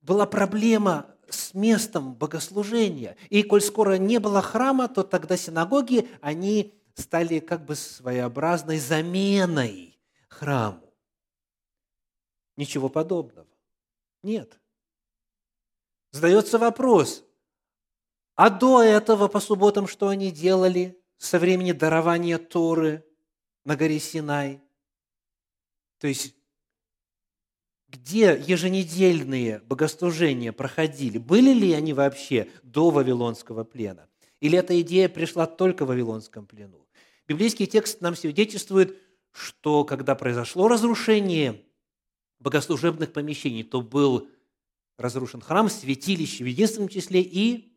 [0.00, 3.16] была проблема с местом богослужения.
[3.28, 9.98] И коль скоро не было храма, то тогда синагоги, они стали как бы своеобразной заменой
[10.28, 10.94] храму.
[12.56, 13.46] Ничего подобного.
[14.22, 14.58] Нет.
[16.10, 17.24] Задается вопрос,
[18.34, 23.04] а до этого по субботам что они делали со времени дарования Торы
[23.68, 24.62] на горе Синай?
[25.98, 26.34] То есть
[27.88, 34.08] где еженедельные богослужения проходили, были ли они вообще до Вавилонского плена?
[34.40, 36.88] Или эта идея пришла только в Вавилонском плену?
[37.26, 38.96] Библейский текст нам свидетельствует,
[39.32, 41.62] что когда произошло разрушение
[42.38, 44.30] богослужебных помещений, то был
[44.96, 47.70] разрушен храм, святилище в единственном числе и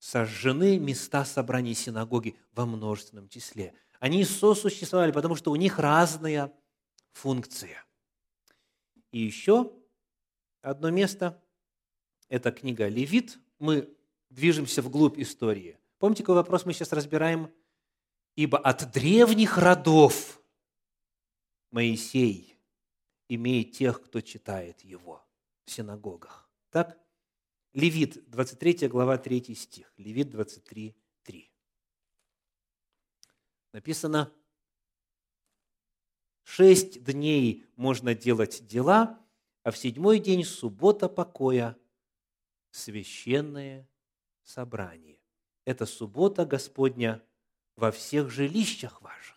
[0.00, 3.72] сожжены места собраний синагоги во множественном числе.
[4.00, 6.52] Они сосуществовали, потому что у них разная
[7.12, 7.84] функция.
[9.10, 9.72] И еще
[10.60, 11.42] одно место–
[12.28, 13.38] это книга «Левит».
[13.58, 13.96] Мы
[14.28, 15.78] движемся вглубь истории.
[15.98, 17.50] Помните, какой вопрос мы сейчас разбираем?
[18.34, 20.42] «Ибо от древних родов
[21.70, 22.58] Моисей
[23.28, 25.24] имеет тех, кто читает его
[25.64, 26.50] в синагогах».
[26.70, 26.98] Так?
[27.72, 29.92] Левит, 23 глава, 3 стих.
[29.96, 31.05] Левит 23, 3.
[33.76, 34.32] Написано–
[36.48, 39.18] Шесть дней можно делать дела,
[39.64, 41.76] а в седьмой день суббота покоя–
[42.70, 43.86] священное
[44.44, 45.18] собрание.
[45.66, 47.20] Это суббота Господня
[47.76, 49.36] во всех жилищах ваших.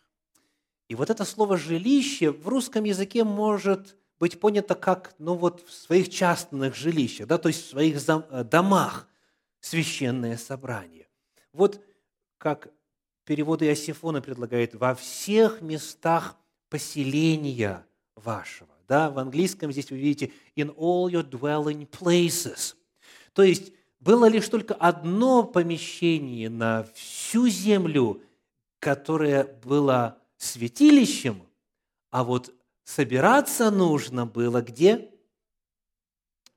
[0.87, 5.73] И вот это слово «жилище» в русском языке может быть понято как, ну вот, в
[5.73, 9.09] своих частных жилищах, да, то есть в своих э, домах
[9.59, 11.09] священное собрание.
[11.51, 11.83] Вот
[12.37, 12.71] как
[13.29, 16.35] переводы Иосифона предлагает, во всех местах
[16.67, 18.69] поселения вашего.
[18.87, 22.73] Да, в английском здесь вы видите «in all your dwelling places».
[23.33, 28.23] То есть было лишь только одно помещение на всю землю,
[28.79, 31.43] которое было святилищем,
[32.09, 32.51] а вот
[32.83, 35.11] собираться нужно было где?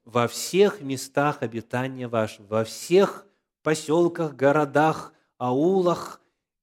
[0.07, 3.27] Во всех местах обитания вашего, во всех
[3.63, 6.22] поселках, городах, аулах,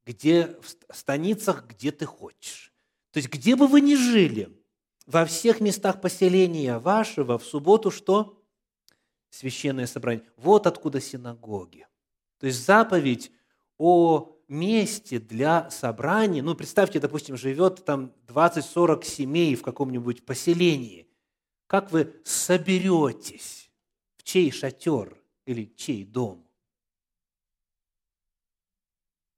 [0.09, 2.73] где, в станицах, где ты хочешь.
[3.11, 4.49] То есть, где бы вы ни жили,
[5.05, 8.43] во всех местах поселения вашего в субботу что?
[9.29, 10.23] Священное собрание.
[10.35, 11.85] Вот откуда синагоги.
[12.39, 13.31] То есть заповедь
[13.77, 21.07] о месте для собрания, ну, представьте, допустим, живет там 20-40 семей в каком-нибудь поселении.
[21.67, 23.69] Как вы соберетесь?
[24.15, 26.48] В чей шатер или чей дом?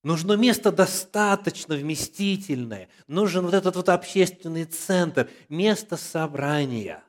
[0.03, 2.89] Нужно место достаточно вместительное.
[3.07, 7.03] Нужен вот этот вот общественный центр, место собрания.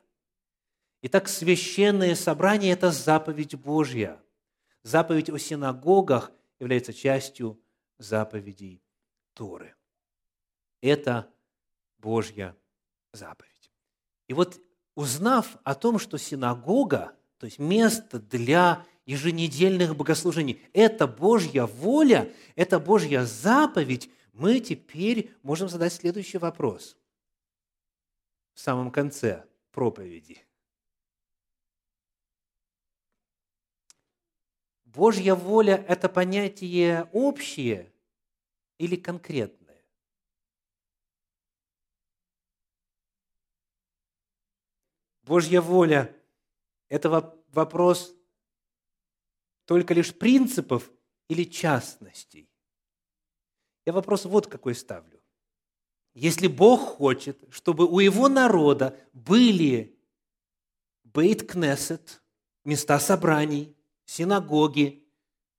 [1.01, 4.21] Итак, священное собрание– это заповедь Божья.
[4.83, 7.59] Заповедь о синагогах является частью
[7.97, 8.81] заповедей
[9.33, 9.75] Торы.
[10.81, 11.27] Это
[11.97, 12.55] Божья
[13.11, 13.71] заповедь.
[14.27, 14.61] И вот
[14.95, 20.61] узнав о том, что синагога, то есть место для еженедельных богослужений.
[20.73, 24.09] Это Божья воля, это Божья заповедь.
[24.31, 26.97] Мы теперь можем задать следующий вопрос
[28.53, 30.45] в самом конце проповеди.
[34.85, 37.91] Божья воля– это понятие общее
[38.77, 39.83] или конкретное?
[45.23, 46.15] Божья воля–
[46.89, 47.09] это
[47.53, 48.15] вопрос
[49.65, 50.91] только лишь принципов
[51.27, 52.49] или частностей?
[53.85, 55.21] Я вопрос вот какой ставлю.
[56.13, 59.97] Если Бог хочет, чтобы у Его народа были
[61.03, 62.21] бейт-кнессет,
[62.63, 65.05] места собраний, синагоги,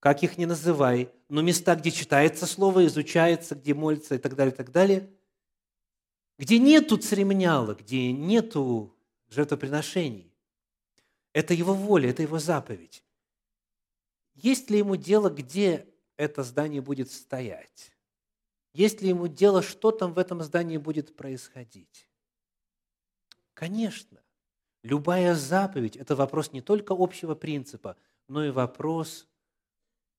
[0.00, 4.52] как их ни называй, но места, где читается Слово, изучается, где молится и так далее,
[4.52, 5.10] и так далее,
[6.38, 8.94] где нету церемониала, где нету
[9.28, 10.32] жертвоприношений.
[11.32, 13.03] Это Его воля, это Его заповедь.
[14.34, 17.92] Есть ли ему дело, где это здание будет стоять?
[18.72, 22.08] Есть ли ему дело, что там в этом здании будет происходить?
[23.54, 24.20] Конечно.
[24.82, 27.96] Любая заповедь– это вопрос не только общего принципа,
[28.28, 29.26] но и вопрос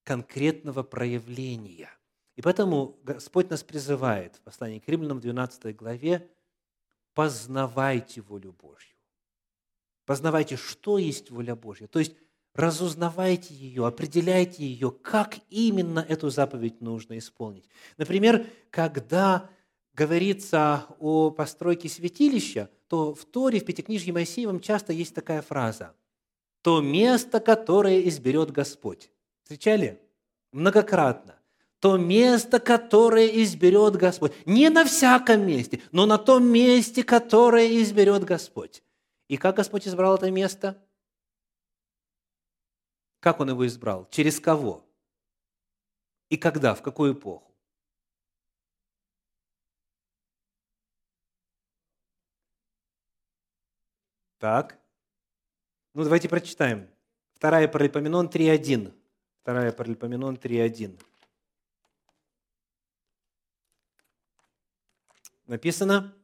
[0.04, 1.90] конкретного проявления.
[2.36, 6.30] И поэтому Господь нас призывает в послании к римлянам 12 главе
[7.14, 8.96] «познавайте волю Божью».
[10.06, 11.88] Познавайте, что есть воля Божья.
[11.88, 12.16] То есть
[12.56, 17.70] разузнавайте ее, определяйте ее, как именно эту заповедь нужно исполнить.
[17.98, 19.50] Например, когда
[19.94, 25.94] говорится о постройке святилища, то в Торе, в Пятикнижье Моисеевом часто есть такая фраза
[26.62, 29.12] «то место, которое изберет Господь».
[29.44, 30.02] Встречали?
[30.52, 31.36] Многократно.
[31.80, 34.32] То место, которое изберет Господь.
[34.46, 38.82] Не на всяком месте, но на том месте, которое изберет Господь.
[39.28, 40.78] И как Господь избрал это место?
[43.26, 44.08] Как Он его избрал?
[44.12, 44.88] Через кого?
[46.30, 46.76] И когда?
[46.76, 47.52] В какую эпоху?
[54.38, 54.80] Так.
[55.96, 56.88] Ну, давайте прочитаем.
[57.34, 58.94] Вторая Паралипоменон 3.1.
[59.42, 61.02] Вторая Паралипоменон 3.1.
[65.48, 66.16] Написано,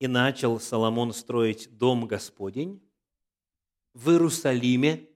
[0.00, 2.82] «И начал Соломон строить дом Господень
[3.94, 5.08] в Иерусалиме,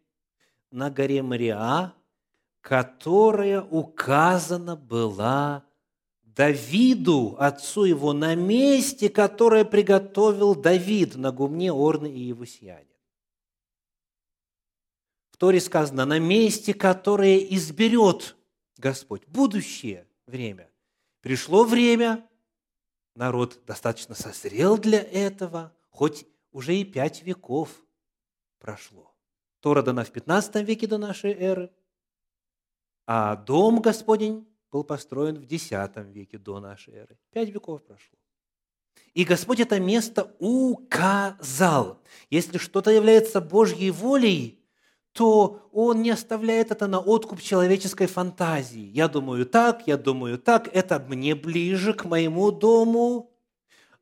[0.71, 1.95] на горе Мариа,
[2.61, 5.65] которая указана была
[6.23, 12.87] Давиду, отцу его, на месте, которое приготовил Давид на гумне Орны и Евусияне.
[15.33, 18.37] В Торе сказано, на месте, которое изберет
[18.77, 20.71] Господь, будущее время.
[21.21, 22.27] Пришло время,
[23.15, 27.71] народ достаточно созрел для этого, хоть уже и пять веков
[28.59, 29.10] прошло.
[29.61, 31.71] Тора дана в 15 веке до нашей эры,
[33.07, 37.19] а дом Господень был построен в X веке до нашей эры.
[37.33, 38.17] Пять веков прошло.
[39.15, 42.01] И Господь это место указал.
[42.31, 44.61] Если что-то является Божьей волей,
[45.13, 48.91] то Он не оставляет это на откуп человеческой фантазии.
[48.95, 53.33] Я думаю так, я думаю так, это мне ближе к моему дому,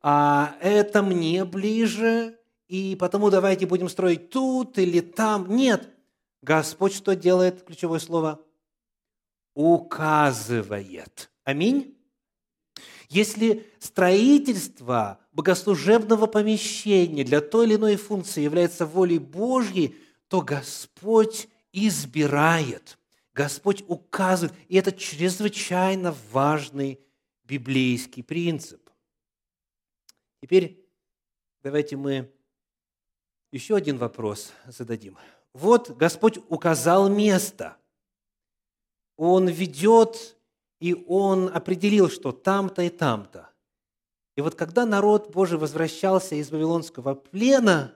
[0.01, 2.38] а это мне ближе,
[2.69, 5.55] и потому давайте будем строить тут или там.
[5.55, 5.89] Нет.
[6.43, 7.63] Господь что делает?
[7.65, 8.39] Ключевое слово.
[9.55, 11.31] Указывает.
[11.43, 11.97] Аминь.
[13.09, 19.97] Если строительство богослужебного помещения для той или иной функции является волей Божьей,
[20.27, 22.99] то Господь избирает,
[23.33, 24.55] Господь указывает.
[24.67, 26.99] И это чрезвычайно важный
[27.45, 28.91] библейский принцип.
[30.39, 30.85] Теперь
[31.63, 32.31] давайте мы
[33.51, 35.17] еще один вопрос зададим.
[35.53, 37.77] Вот Господь указал место.
[39.17, 40.37] Он ведет,
[40.79, 43.49] и Он определил, что там-то и там-то.
[44.35, 47.93] И вот когда народ Божий возвращался из Вавилонского плена,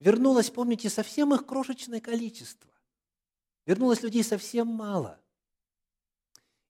[0.00, 2.70] вернулось, помните, совсем их крошечное количество.
[3.66, 5.20] Вернулось людей совсем мало.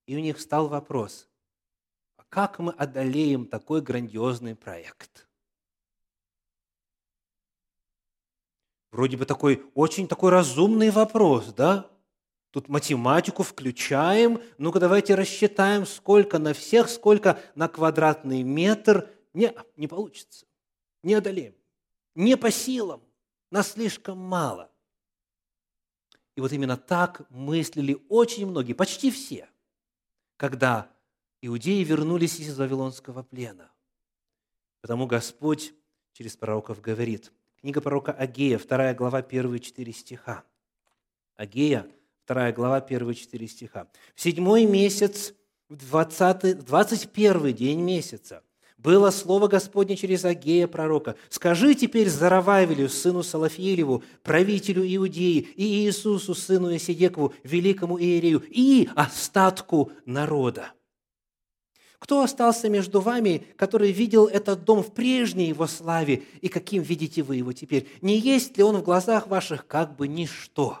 [0.05, 1.29] И у них встал вопрос,
[2.17, 5.27] а как мы одолеем такой грандиозный проект–
[8.93, 11.89] Вроде бы такой очень такой разумный вопрос, да?
[12.51, 14.39] Тут математику включаем.
[14.59, 19.09] Ну-ка давайте рассчитаем, сколько на всех, сколько на квадратный метр.
[19.33, 20.45] Не, не получится.
[21.01, 21.55] Не одолеем.
[22.13, 23.01] Не по силам.
[23.49, 24.69] Нас слишком мало.
[26.35, 29.49] И вот именно так мыслили очень многие, почти все,
[30.37, 30.91] когда
[31.41, 33.71] иудеи вернулись из Вавилонского плена.
[34.81, 35.73] Потому Господь
[36.11, 37.31] через пророков говорит–
[37.63, 40.43] Книга пророка Агея, 2 глава, 1 4 стиха.
[41.37, 41.87] Агея,
[42.27, 43.87] 2 глава, 1 4 стиха.
[44.13, 45.33] В седьмой месяц,
[45.69, 48.43] в 20, 21 день месяца,
[48.77, 51.15] было слово Господне через Агея пророка.
[51.29, 59.93] «Скажи теперь Зарававелю, сыну Салафиелеву, правителю Иудеи, и Иисусу, сыну Исидекову, великому Иерею, и остатку
[60.05, 60.73] народа».
[62.03, 67.23] Кто остался между вами, который видел этот дом в прежней его славе, и каким видите
[67.23, 67.87] вы его теперь?
[68.01, 70.79] Не есть ли он в глазах ваших как бы ничто?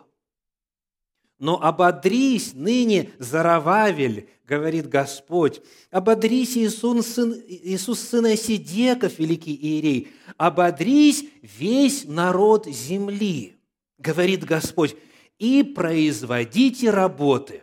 [1.39, 5.61] Но ободрись ныне, Зарававель, говорит Господь,
[5.91, 13.55] ободрись, Иисус, сын, Иисус сын Сидеков, великий Иерей, ободрись весь народ земли,
[13.97, 14.97] говорит Господь,
[15.39, 17.62] и производите работы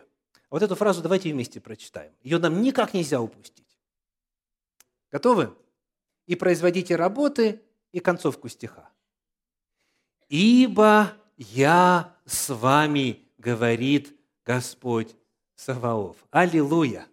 [0.51, 2.11] вот эту фразу давайте вместе прочитаем.
[2.21, 3.79] Ее нам никак нельзя упустить.
[5.09, 5.55] Готовы?
[6.27, 8.89] И производите работы, и концовку стиха.
[10.29, 15.15] «Ибо я с вами, говорит Господь
[15.55, 16.15] Саваоф».
[16.31, 17.07] Аллилуйя!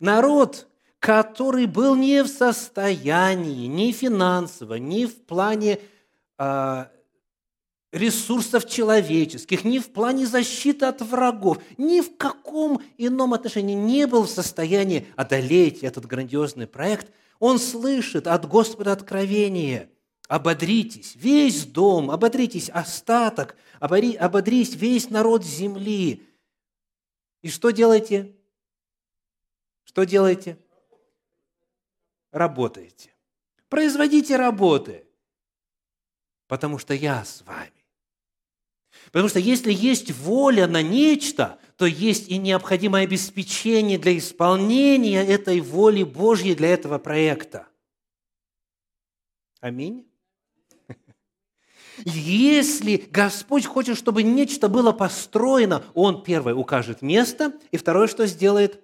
[0.00, 0.68] Народ,
[0.98, 5.80] который был не в состоянии, ни финансово, ни в плане
[6.36, 6.90] а,
[7.92, 14.24] ресурсов человеческих, ни в плане защиты от врагов, ни в каком ином отношении не был
[14.24, 19.90] в состоянии одолеть этот грандиозный проект, он слышит от Господа откровение.
[20.28, 26.26] Ободритесь, весь дом, ободритесь, остаток, ободрись весь народ земли.
[27.40, 28.36] И что делаете?
[29.84, 30.58] Что делаете?
[32.30, 33.14] Работаете.
[33.70, 35.06] Производите работы,
[36.46, 37.77] потому что я с вами.
[39.12, 45.60] Потому что если есть воля на нечто, то есть и необходимое обеспечение для исполнения этой
[45.60, 47.66] воли Божьей для этого проекта.
[49.60, 50.04] Аминь.
[52.04, 58.80] Если Господь хочет, чтобы нечто было построено, Он, первое, укажет место, и второе, что сделает?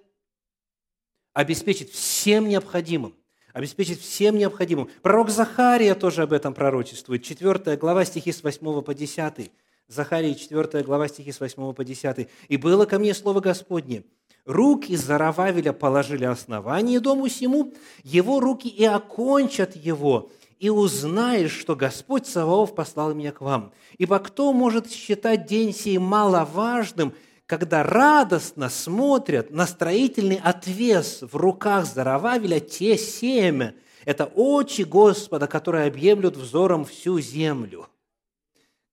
[1.33, 3.15] Обеспечит всем необходимым.
[3.53, 4.89] Обеспечит всем необходимым.
[5.01, 7.23] Пророк Захария тоже об этом пророчествует.
[7.23, 9.49] 4 глава стихи с 8 по 10.
[9.87, 12.27] Захарии 4 глава стихи с 8 по 10.
[12.47, 14.03] «И было ко мне слово Господне,
[14.43, 17.71] руки Зарававеля положили основание дому сему,
[18.03, 23.73] его руки и окончат его, и узнаешь, что Господь Саваоф послал меня к вам.
[23.99, 27.13] Ибо кто может считать день сей маловажным,
[27.45, 35.85] когда радостно смотрят на строительный отвес в руках Зарававеля те семя, это очи Господа, которые
[35.85, 37.87] объемлют взором всю землю.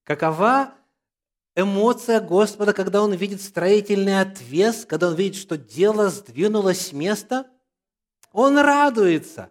[0.05, 0.75] Какова
[1.55, 7.47] эмоция Господа, когда Он видит строительный отвес, когда Он видит, что дело сдвинулось с места?
[8.33, 9.51] Он радуется.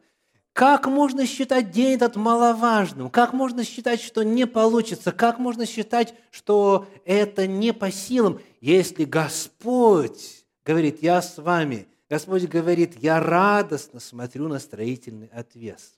[0.53, 3.09] Как можно считать день этот маловажным?
[3.09, 5.11] Как можно считать, что не получится?
[5.11, 12.43] Как можно считать, что это не по силам, если Господь говорит, я с вами, Господь
[12.43, 15.93] говорит, я радостно смотрю на строительный отвес.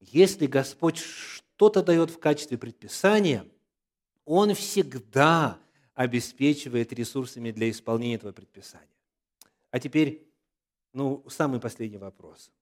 [0.00, 3.46] Если Господь что-то дает в качестве предписания–
[4.28, 5.58] он всегда
[5.94, 8.86] обеспечивает ресурсами для исполнения этого предписания.
[9.70, 10.30] А теперь,
[10.92, 12.52] ну, самый последний вопрос.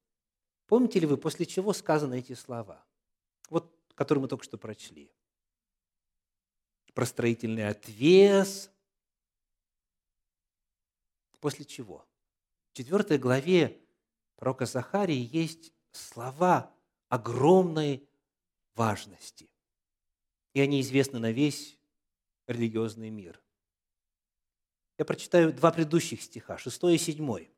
[0.68, 2.84] Помните ли вы, после чего сказаны эти слова?
[3.50, 5.10] Вот, которые мы только что прочли.
[6.94, 8.70] Про строительный отвес.
[11.40, 12.06] После чего?
[12.70, 13.76] В четвертой главе
[14.36, 16.72] пророка Захарии есть слова
[17.08, 18.08] огромной
[18.76, 19.50] важности
[20.56, 21.78] и они известны на весь
[22.46, 23.38] религиозный мир.
[24.96, 27.48] Я прочитаю два предыдущих стиха, 6 и 7.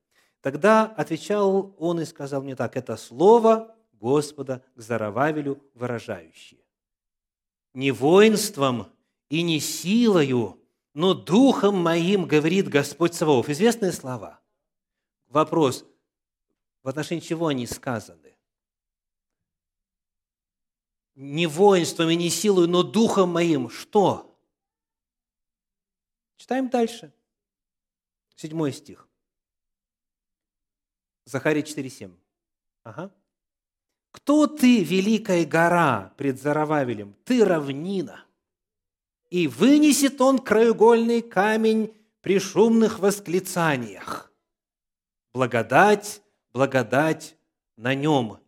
[0.41, 6.59] Тогда отвечал он и сказал мне так, это слово Господа к Зарававелю выражающее.
[7.73, 8.89] Не воинством
[9.29, 10.61] и не силою,
[10.93, 13.49] но духом моим, говорит Господь Саваоф.
[13.49, 14.41] Известные слова.
[15.29, 15.85] Вопрос,
[16.83, 18.38] в отношении чего они сказаны?
[21.19, 23.69] Не воинством и не силой, но духом моим.
[23.71, 24.39] Что?
[26.37, 27.13] Читаем дальше.
[28.37, 29.09] Седьмой стих.
[31.25, 32.15] Захария 4.7.
[32.85, 33.13] Ага.
[34.13, 37.15] «Кто ты, великая гора пред Зарававелем?
[37.25, 38.25] Ты равнина.
[39.29, 44.33] И вынесет он краеугольный камень при шумных восклицаниях.
[45.33, 47.37] Благодать, благодать
[47.77, 48.41] на нем».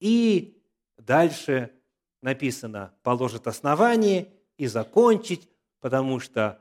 [0.00, 0.60] И
[0.98, 1.79] дальше
[2.22, 5.48] написано «положит основание и закончить,
[5.80, 6.60] потому что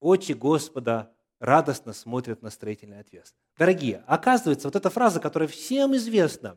[0.00, 3.34] очи Господа радостно смотрят на строительный отвес».
[3.56, 6.56] Дорогие, оказывается, вот эта фраза, которая всем известна,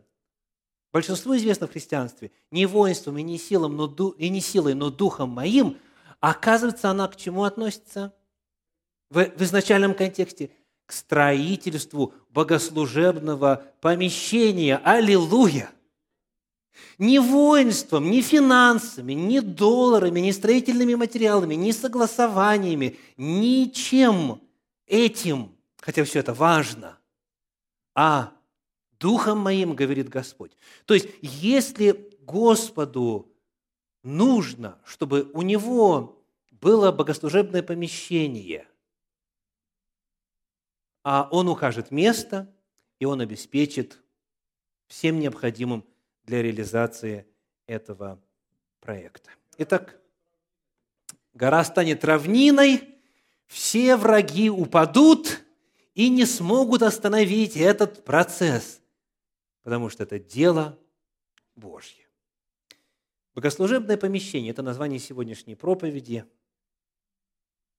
[0.92, 4.90] большинству известна в христианстве, не воинством и не, силом, но ду, и не силой, но
[4.90, 5.78] духом моим,
[6.20, 8.14] оказывается, она к чему относится?
[9.10, 10.52] В, в изначальном контексте
[10.86, 14.78] к строительству богослужебного помещения.
[14.78, 15.72] Аллилуйя!
[16.98, 24.42] Ни воинством, ни финансами, ни долларами, ни строительными материалами, ни согласованиями, ничем
[24.88, 26.98] этим, хотя все это важно,
[27.96, 28.34] а
[29.00, 30.56] Духом моим, говорит Господь.
[30.86, 33.32] То есть, если Господу
[34.04, 38.68] нужно, чтобы у Него было богослужебное помещение,
[41.04, 42.54] а Он укажет место,
[43.00, 44.00] и Он обеспечит
[44.86, 45.84] всем необходимым
[46.24, 47.26] для реализации
[47.68, 48.22] этого
[48.80, 49.30] проекта.
[49.58, 50.00] Итак,
[51.34, 52.96] гора станет равниной,
[53.48, 55.44] все враги упадут
[55.94, 58.82] и не смогут остановить этот процесс,
[59.64, 60.78] потому что это дело
[61.56, 62.08] Божье.
[63.34, 66.26] Богослужебное помещение– это название сегодняшней проповеди.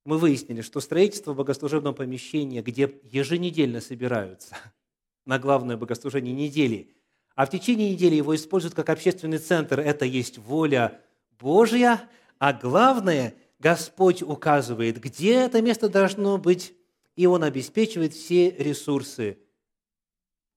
[0.05, 4.57] Мы выяснили, что строительство богослужебного помещения, где еженедельно собираются
[5.26, 6.95] на главное богослужение недели,
[7.35, 9.80] а в течение недели его используют как общественный центр.
[9.80, 11.01] Это есть воля
[11.39, 12.09] Божья,
[12.39, 16.74] а главное, Господь указывает, где это место должно быть,
[17.14, 19.39] и Он обеспечивает все ресурсы.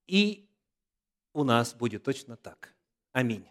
[0.08, 0.50] И
[1.34, 2.74] у нас будет точно так.
[3.12, 3.46] Аминь.